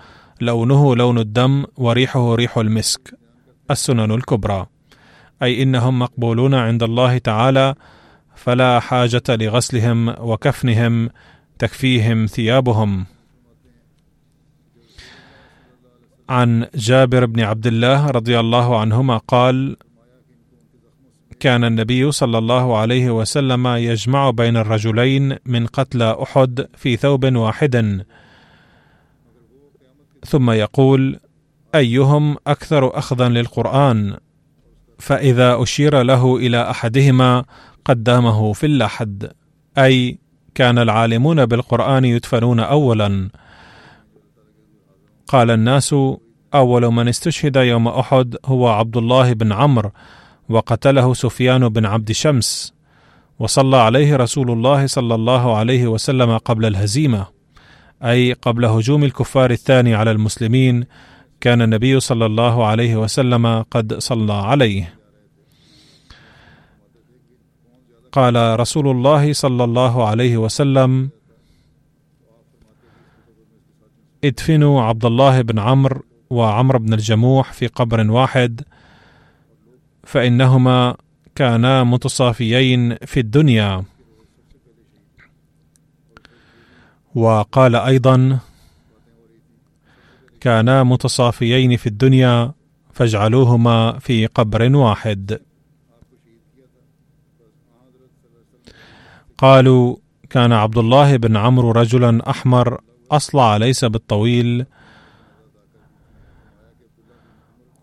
لونه 0.42 0.96
لون 0.96 1.18
الدم 1.18 1.66
وريحه 1.78 2.36
ريح 2.36 2.58
المسك. 2.58 3.14
السنن 3.72 4.12
الكبرى. 4.12 4.66
أي 5.44 5.64
إنهم 5.64 6.00
مقبولون 6.00 6.54
عند 6.54 6.84
الله 6.84 7.18
تعالى 7.18 7.76
فلا 8.44 8.80
حاجة 8.80 9.24
لغسلهم 9.30 10.16
وكفنهم 10.20 11.10
تكفيهم 11.60 12.26
ثيابهم. 12.26 13.06
عن 16.30 16.68
جابر 16.76 17.26
بن 17.26 17.40
عبد 17.40 17.68
الله 17.68 18.08
رضي 18.08 18.40
الله 18.40 18.80
عنهما 18.80 19.18
قال 19.18 19.78
كان 21.40 21.64
النبي 21.64 22.12
صلى 22.12 22.38
الله 22.38 22.78
عليه 22.78 23.12
وسلم 23.12 23.68
يجمع 23.68 24.30
بين 24.30 24.58
الرجلين 24.58 25.38
من 25.46 25.68
قتلى 25.68 26.18
أحد 26.24 26.68
في 26.78 26.98
ثوب 26.98 27.36
واحد. 27.36 28.06
ثم 30.26 30.52
يقول 30.52 31.20
أيهم 31.76 32.38
أكثر 32.48 32.98
اخذا 32.98 33.30
للقرآن؟ 33.30 34.18
فإذا 35.00 35.64
أشير 35.64 36.02
له 36.02 36.38
إلى 36.38 36.70
أحدهما 36.70 37.46
قدامه 37.86 38.54
في 38.54 38.66
اللحد 38.66 39.32
أي 39.78 40.18
كان 40.56 40.78
العالمون 40.78 41.46
بالقرآن 41.46 42.06
يدفنون 42.06 42.60
اولا. 42.60 43.30
قال 45.28 45.52
الناس 45.52 45.96
أول 46.54 46.86
من 46.86 47.08
استشهد 47.08 47.56
يوم 47.56 47.88
أحد 47.88 48.36
هو 48.46 48.68
عبد 48.68 48.98
الله 48.98 49.34
بن 49.34 49.52
عمرو 49.52 49.92
وقتله 50.50 51.14
سفيان 51.14 51.70
بن 51.70 51.86
عبد 51.86 52.12
شمس. 52.12 52.74
وصلى 53.40 53.78
عليه 53.78 54.16
رسول 54.16 54.52
الله 54.52 54.88
صلى 54.88 55.16
الله 55.16 55.58
عليه 55.58 55.88
وسلم 55.88 56.38
قبل 56.38 56.66
الهزيمة 56.66 57.26
أي 58.04 58.34
قبل 58.34 58.66
هجوم 58.66 59.04
الكفار 59.04 59.52
الثاني 59.52 59.96
على 59.96 60.12
المسلمين 60.12 60.86
كان 61.44 61.62
النبي 61.62 62.00
صلى 62.00 62.26
الله 62.26 62.66
عليه 62.66 62.96
وسلم 62.96 63.62
قد 63.62 64.00
صلى 64.00 64.34
عليه. 64.34 64.96
قال 68.12 68.60
رسول 68.60 68.88
الله 68.88 69.34
صلى 69.34 69.64
الله 69.64 70.08
عليه 70.08 70.38
وسلم 70.38 71.10
ادفنوا 74.24 74.82
عبد 74.82 75.06
الله 75.06 75.42
بن 75.42 75.60
عمرو 75.60 76.02
وعمرو 76.30 76.80
بن 76.80 76.94
الجموح 76.94 77.54
في 77.54 77.68
قبر 77.68 78.12
واحد 78.12 78.62
فإنهما 80.04 80.96
كانا 81.36 81.84
متصافيين 81.84 82.96
في 82.96 83.20
الدنيا. 83.20 83.84
وقال 87.16 87.76
أيضا 87.76 88.40
كانا 90.44 90.84
متصافيين 90.84 91.78
في 91.78 91.88
الدنيا 91.88 92.52
فاجعلوهما 92.94 94.00
في 94.00 94.26
قبر 94.26 94.76
واحد. 94.76 95.40
قالوا 99.38 99.96
كان 100.30 100.52
عبد 100.52 100.78
الله 100.78 101.18
بن 101.18 101.38
عمرو 101.38 101.72
رجلا 101.72 102.30
أحمر 102.30 102.82
أصلع 103.12 103.58
ليس 103.58 103.86
بالطويل. 103.86 104.66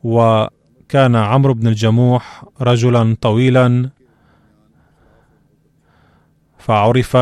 وكان 0.04 1.16
عمرو 1.16 1.54
بن 1.54 1.66
الجموح 1.66 2.44
رجلا 2.60 3.16
طويلا. 3.20 3.90
فعرف 6.58 7.16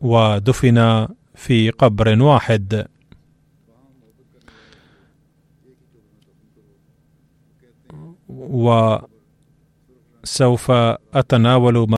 ودفن 0.00 1.08
في 1.34 1.70
قبر 1.70 2.22
واحد. 2.22 2.86
وسوف 8.48 9.06
أتناول 11.14 11.76
ما 11.90 11.96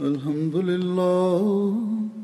الحمد 0.00 0.56
لله 0.56 2.23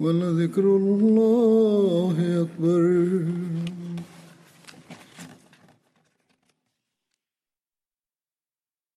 ولذكر 0.00 0.62
الله 0.62 2.16
أكبر. 2.42 2.80